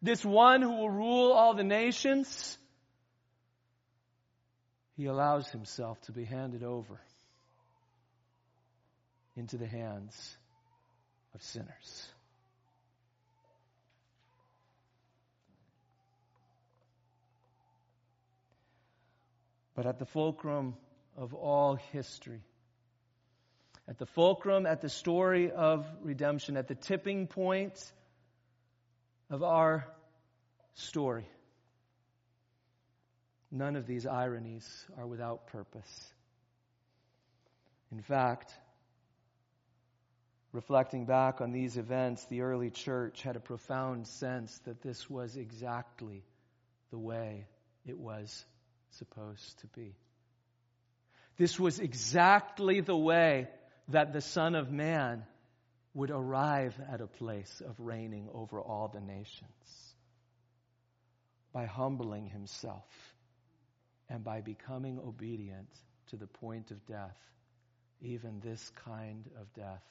this 0.00 0.24
one 0.24 0.62
who 0.62 0.72
will 0.72 0.90
rule 0.90 1.32
all 1.32 1.54
the 1.54 1.62
nations, 1.62 2.58
he 4.96 5.06
allows 5.06 5.48
himself 5.48 6.00
to 6.02 6.12
be 6.12 6.24
handed 6.24 6.62
over 6.62 7.00
into 9.36 9.56
the 9.56 9.66
hands 9.66 10.36
of 11.34 11.42
sinners. 11.42 12.08
But 19.74 19.86
at 19.86 19.98
the 19.98 20.04
fulcrum 20.04 20.74
of 21.16 21.32
all 21.32 21.76
history, 21.92 22.42
at 23.88 23.98
the 23.98 24.06
fulcrum, 24.06 24.66
at 24.66 24.80
the 24.80 24.88
story 24.88 25.50
of 25.50 25.86
redemption, 26.02 26.56
at 26.56 26.68
the 26.68 26.74
tipping 26.74 27.26
point 27.26 27.92
of 29.30 29.42
our 29.42 29.86
story, 30.74 31.26
None 33.54 33.76
of 33.76 33.86
these 33.86 34.06
ironies 34.06 34.86
are 34.96 35.06
without 35.06 35.48
purpose. 35.48 36.14
In 37.92 38.00
fact, 38.00 38.50
reflecting 40.52 41.04
back 41.04 41.42
on 41.42 41.52
these 41.52 41.76
events, 41.76 42.24
the 42.24 42.40
early 42.40 42.70
church 42.70 43.22
had 43.22 43.36
a 43.36 43.40
profound 43.40 44.06
sense 44.06 44.58
that 44.64 44.80
this 44.80 45.08
was 45.10 45.36
exactly 45.36 46.24
the 46.90 46.98
way 46.98 47.46
it 47.84 47.98
was 47.98 48.42
supposed 48.92 49.58
to 49.60 49.66
be. 49.66 49.94
This 51.36 51.60
was 51.60 51.78
exactly 51.78 52.80
the 52.80 52.96
way 52.96 53.48
that 53.88 54.14
the 54.14 54.22
Son 54.22 54.54
of 54.54 54.70
Man 54.70 55.24
would 55.92 56.10
arrive 56.10 56.74
at 56.90 57.02
a 57.02 57.06
place 57.06 57.60
of 57.66 57.78
reigning 57.78 58.30
over 58.32 58.58
all 58.62 58.88
the 58.88 59.00
nations 59.00 59.94
by 61.52 61.66
humbling 61.66 62.26
himself 62.26 63.11
and 64.08 64.24
by 64.24 64.40
becoming 64.40 64.98
obedient 64.98 65.68
to 66.08 66.16
the 66.16 66.26
point 66.26 66.70
of 66.70 66.86
death, 66.86 67.16
even 68.00 68.40
this 68.40 68.70
kind 68.84 69.28
of 69.40 69.52
death 69.54 69.82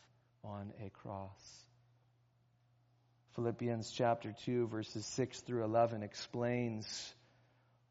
on 0.44 0.72
a 0.86 0.90
cross. 0.90 1.66
Philippians 3.36 3.92
chapter 3.92 4.36
2, 4.46 4.68
verses 4.68 5.06
6 5.06 5.40
through 5.42 5.64
11 5.64 6.04
explains 6.04 7.14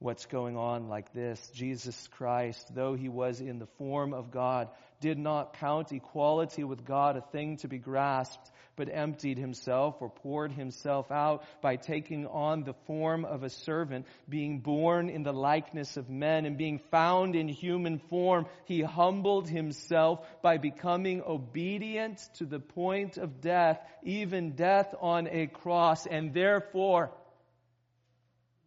what's 0.00 0.24
going 0.24 0.56
on 0.56 0.88
like 0.88 1.12
this. 1.12 1.38
Jesus 1.54 2.08
Christ, 2.12 2.74
though 2.74 2.94
he 2.94 3.10
was 3.10 3.40
in 3.40 3.58
the 3.58 3.68
form 3.78 4.14
of 4.14 4.30
God, 4.30 4.68
did 5.00 5.18
not 5.18 5.58
count 5.58 5.92
equality 5.92 6.64
with 6.64 6.84
God 6.86 7.16
a 7.16 7.20
thing 7.20 7.58
to 7.58 7.68
be 7.68 7.78
grasped, 7.78 8.50
but 8.76 8.88
emptied 8.90 9.36
himself 9.36 9.96
or 10.00 10.08
poured 10.08 10.52
himself 10.52 11.10
out 11.10 11.44
by 11.60 11.76
taking 11.76 12.26
on 12.26 12.64
the 12.64 12.72
form 12.86 13.26
of 13.26 13.42
a 13.42 13.50
servant, 13.50 14.06
being 14.26 14.60
born 14.60 15.10
in 15.10 15.22
the 15.22 15.32
likeness 15.32 15.98
of 15.98 16.08
men 16.08 16.46
and 16.46 16.56
being 16.56 16.80
found 16.90 17.36
in 17.36 17.48
human 17.48 17.98
form, 17.98 18.46
he 18.64 18.80
humbled 18.80 19.48
himself 19.48 20.20
by 20.40 20.56
becoming 20.56 21.22
obedient 21.26 22.18
to 22.34 22.46
the 22.46 22.60
point 22.60 23.18
of 23.18 23.42
death, 23.42 23.78
even 24.02 24.52
death 24.52 24.94
on 25.00 25.28
a 25.28 25.46
cross, 25.46 26.06
and 26.06 26.32
therefore 26.32 27.10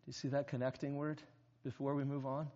do 0.05 0.09
you 0.09 0.13
see 0.13 0.27
that 0.29 0.47
connecting 0.47 0.97
word 0.97 1.21
before 1.63 1.95
we 1.95 2.03
move 2.03 2.25
on? 2.25 2.49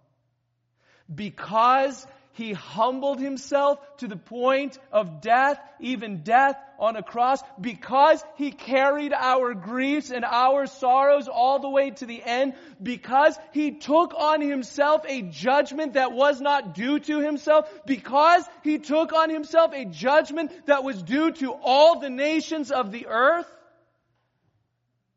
Because 1.14 2.06
he 2.34 2.52
humbled 2.52 3.22
himself 3.22 3.80
to 3.98 4.08
the 4.08 4.18
point 4.18 4.78
of 4.92 5.22
death, 5.22 5.58
even 5.80 6.24
death 6.24 6.58
on 6.78 6.98
a 6.98 7.02
cross, 7.02 7.42
because 7.60 8.22
he 8.36 8.52
carried 8.52 9.14
our 9.14 9.54
griefs 9.54 10.12
and 10.12 10.26
our 10.26 10.68
sorrows 10.68 11.30
all 11.30 11.60
the 11.60 11.70
way 11.70 11.92
to 11.92 12.06
the 12.06 12.22
end, 12.22 12.54
because 12.84 13.40
he 13.54 13.72
took 13.72 14.14
on 14.14 14.42
himself 14.42 15.06
a 15.08 15.22
judgment 15.22 15.94
that 15.94 16.12
was 16.12 16.42
not 16.42 16.76
due 16.76 17.00
to 17.00 17.20
himself, 17.20 17.68
because 17.86 18.44
he 18.62 18.78
took 18.78 19.14
on 19.14 19.30
himself 19.30 19.72
a 19.74 19.86
judgment 19.86 20.52
that 20.66 20.84
was 20.84 21.02
due 21.02 21.32
to 21.32 21.54
all 21.54 22.02
the 22.02 22.10
nations 22.10 22.72
of 22.72 22.92
the 22.92 23.08
earth. 23.08 23.50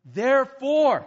Therefore, 0.05 1.07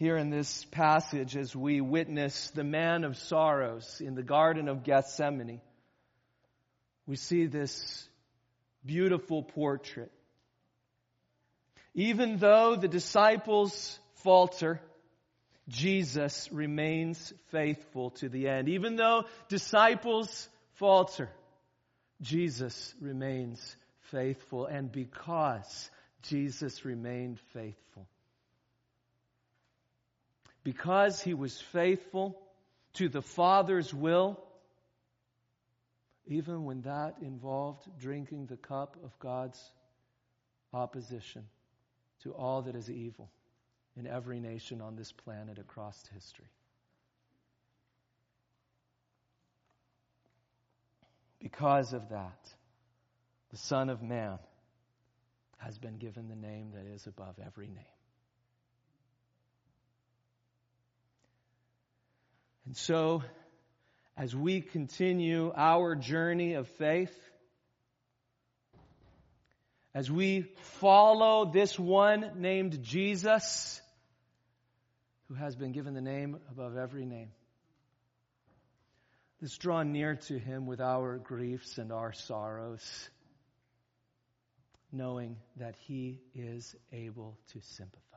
Here 0.00 0.16
in 0.16 0.30
this 0.30 0.64
passage 0.70 1.36
as 1.36 1.54
we 1.54 1.82
witness 1.82 2.50
the 2.52 2.64
man 2.64 3.04
of 3.04 3.18
sorrows 3.18 4.00
in 4.02 4.14
the 4.14 4.22
Garden 4.22 4.66
of 4.66 4.82
Gethsemane. 4.82 5.60
We 7.06 7.16
see 7.16 7.44
this 7.44 8.08
beautiful 8.82 9.42
portrait. 9.42 10.10
Even 11.92 12.38
though 12.38 12.76
the 12.76 12.88
disciples 12.88 13.98
falter, 14.22 14.80
Jesus 15.68 16.48
remains 16.50 17.34
faithful 17.50 18.12
to 18.12 18.30
the 18.30 18.48
end. 18.48 18.70
Even 18.70 18.96
though 18.96 19.24
disciples 19.50 20.48
falter, 20.76 21.28
Jesus 22.22 22.94
remains 23.02 23.76
faithful. 24.10 24.64
And 24.64 24.90
because 24.90 25.90
Jesus 26.22 26.86
remained 26.86 27.38
faithful, 27.52 28.08
because 30.62 31.20
he 31.20 31.34
was 31.34 31.60
faithful 31.72 32.40
to 32.94 33.08
the 33.08 33.22
Father's 33.22 33.92
will, 33.94 34.42
even 36.26 36.64
when 36.64 36.82
that 36.82 37.16
involved 37.22 37.88
drinking 37.98 38.46
the 38.46 38.56
cup 38.56 38.96
of 39.04 39.18
God's 39.18 39.60
opposition 40.72 41.44
to 42.22 42.32
all 42.32 42.62
that 42.62 42.74
is 42.74 42.90
evil 42.90 43.30
in 43.96 44.06
every 44.06 44.40
nation 44.40 44.80
on 44.80 44.96
this 44.96 45.12
planet 45.12 45.58
across 45.58 45.96
history. 46.14 46.50
Because 51.40 51.94
of 51.94 52.10
that, 52.10 52.54
the 53.50 53.56
Son 53.56 53.88
of 53.88 54.02
Man 54.02 54.38
has 55.56 55.78
been 55.78 55.96
given 55.96 56.28
the 56.28 56.36
name 56.36 56.72
that 56.74 56.86
is 56.86 57.06
above 57.06 57.36
every 57.44 57.68
name. 57.68 57.99
And 62.70 62.76
so, 62.76 63.24
as 64.16 64.32
we 64.32 64.60
continue 64.60 65.52
our 65.56 65.96
journey 65.96 66.54
of 66.54 66.68
faith, 66.68 67.12
as 69.92 70.08
we 70.08 70.42
follow 70.78 71.50
this 71.50 71.76
one 71.76 72.30
named 72.36 72.80
Jesus, 72.84 73.82
who 75.26 75.34
has 75.34 75.56
been 75.56 75.72
given 75.72 75.94
the 75.94 76.00
name 76.00 76.38
above 76.48 76.76
every 76.76 77.04
name, 77.04 77.32
let's 79.42 79.58
draw 79.58 79.82
near 79.82 80.14
to 80.28 80.38
him 80.38 80.66
with 80.66 80.80
our 80.80 81.18
griefs 81.18 81.76
and 81.76 81.90
our 81.90 82.12
sorrows, 82.12 83.10
knowing 84.92 85.38
that 85.56 85.74
he 85.88 86.20
is 86.36 86.76
able 86.92 87.36
to 87.48 87.60
sympathize. 87.62 88.09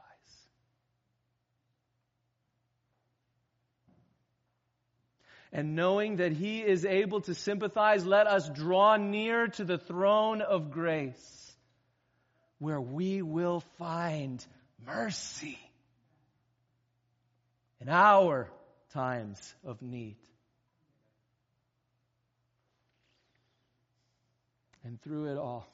And 5.53 5.75
knowing 5.75 6.15
that 6.15 6.31
He 6.31 6.61
is 6.61 6.83
able 6.83 7.21
to 7.21 7.35
sympathize, 7.35 8.05
let 8.05 8.25
us 8.25 8.49
draw 8.49 8.97
near 8.97 9.47
to 9.49 9.63
the 9.63 9.77
throne 9.77 10.41
of 10.41 10.71
grace 10.71 11.55
where 12.57 12.81
we 12.81 13.21
will 13.21 13.59
find 13.77 14.43
mercy 14.85 15.59
in 17.79 17.87
our 17.87 18.49
times 18.93 19.53
of 19.63 19.81
need. 19.83 20.17
And 24.83 24.99
through 25.03 25.31
it 25.31 25.37
all, 25.37 25.67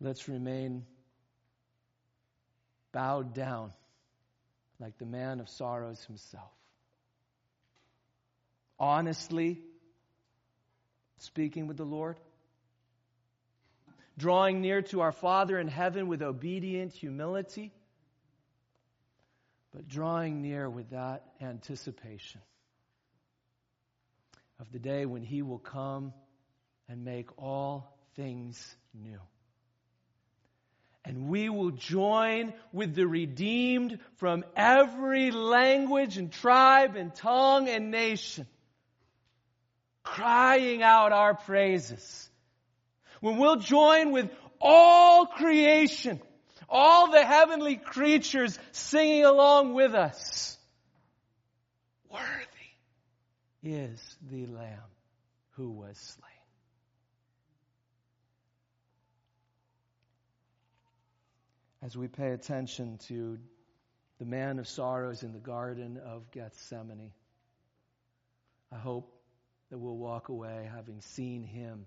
let's 0.00 0.28
remain 0.28 0.84
bowed 2.92 3.32
down 3.32 3.72
like 4.78 4.98
the 4.98 5.06
man 5.06 5.40
of 5.40 5.48
sorrows 5.48 6.04
himself 6.04 6.50
honestly 8.80 9.60
speaking 11.18 11.66
with 11.66 11.76
the 11.76 11.84
Lord, 11.84 12.16
drawing 14.16 14.62
near 14.62 14.80
to 14.82 15.02
our 15.02 15.12
Father 15.12 15.58
in 15.58 15.68
heaven 15.68 16.08
with 16.08 16.22
obedient 16.22 16.92
humility, 16.92 17.72
but 19.72 19.86
drawing 19.86 20.40
near 20.40 20.68
with 20.68 20.90
that 20.90 21.24
anticipation 21.40 22.40
of 24.58 24.72
the 24.72 24.78
day 24.78 25.04
when 25.04 25.22
He 25.22 25.42
will 25.42 25.58
come 25.58 26.12
and 26.88 27.04
make 27.04 27.38
all 27.38 27.96
things 28.16 28.76
new. 28.94 29.20
And 31.04 31.28
we 31.28 31.48
will 31.48 31.70
join 31.70 32.52
with 32.72 32.94
the 32.94 33.06
redeemed 33.06 33.98
from 34.16 34.44
every 34.54 35.30
language 35.30 36.18
and 36.18 36.30
tribe 36.30 36.96
and 36.96 37.14
tongue 37.14 37.68
and 37.68 37.90
nation 37.90 38.46
crying 40.10 40.82
out 40.82 41.12
our 41.12 41.34
praises. 41.34 42.28
When 43.20 43.36
we'll 43.36 43.56
join 43.56 44.12
with 44.12 44.30
all 44.60 45.26
creation, 45.26 46.20
all 46.68 47.10
the 47.10 47.24
heavenly 47.24 47.76
creatures 47.76 48.58
singing 48.72 49.24
along 49.24 49.74
with 49.74 49.94
us. 49.94 50.58
Worthy 52.10 52.24
is 53.62 54.16
the 54.30 54.46
Lamb 54.46 54.78
who 55.50 55.70
was 55.70 55.96
slain. 55.96 56.26
As 61.82 61.96
we 61.96 62.08
pay 62.08 62.32
attention 62.32 62.98
to 63.08 63.38
the 64.18 64.26
man 64.26 64.58
of 64.58 64.68
sorrows 64.68 65.22
in 65.22 65.32
the 65.32 65.38
Garden 65.38 65.98
of 66.04 66.30
Gethsemane, 66.30 67.12
I 68.72 68.76
hope 68.76 69.19
that 69.70 69.78
we'll 69.78 69.96
walk 69.96 70.28
away 70.28 70.68
having 70.74 71.00
seen 71.00 71.44
him 71.44 71.86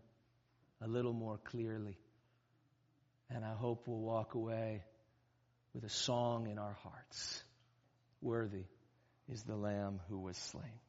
a 0.82 0.88
little 0.88 1.14
more 1.14 1.38
clearly. 1.38 1.98
And 3.30 3.44
I 3.44 3.54
hope 3.54 3.84
we'll 3.88 4.00
walk 4.00 4.36
away 4.36 4.84
with 5.74 5.84
a 5.84 5.90
song 5.90 6.48
in 6.48 6.58
our 6.58 6.78
hearts. 6.84 7.44
Worthy 8.22 8.66
is 9.32 9.44
the 9.44 9.56
Lamb 9.56 10.00
who 10.10 10.20
was 10.20 10.38
slain. 10.38 10.80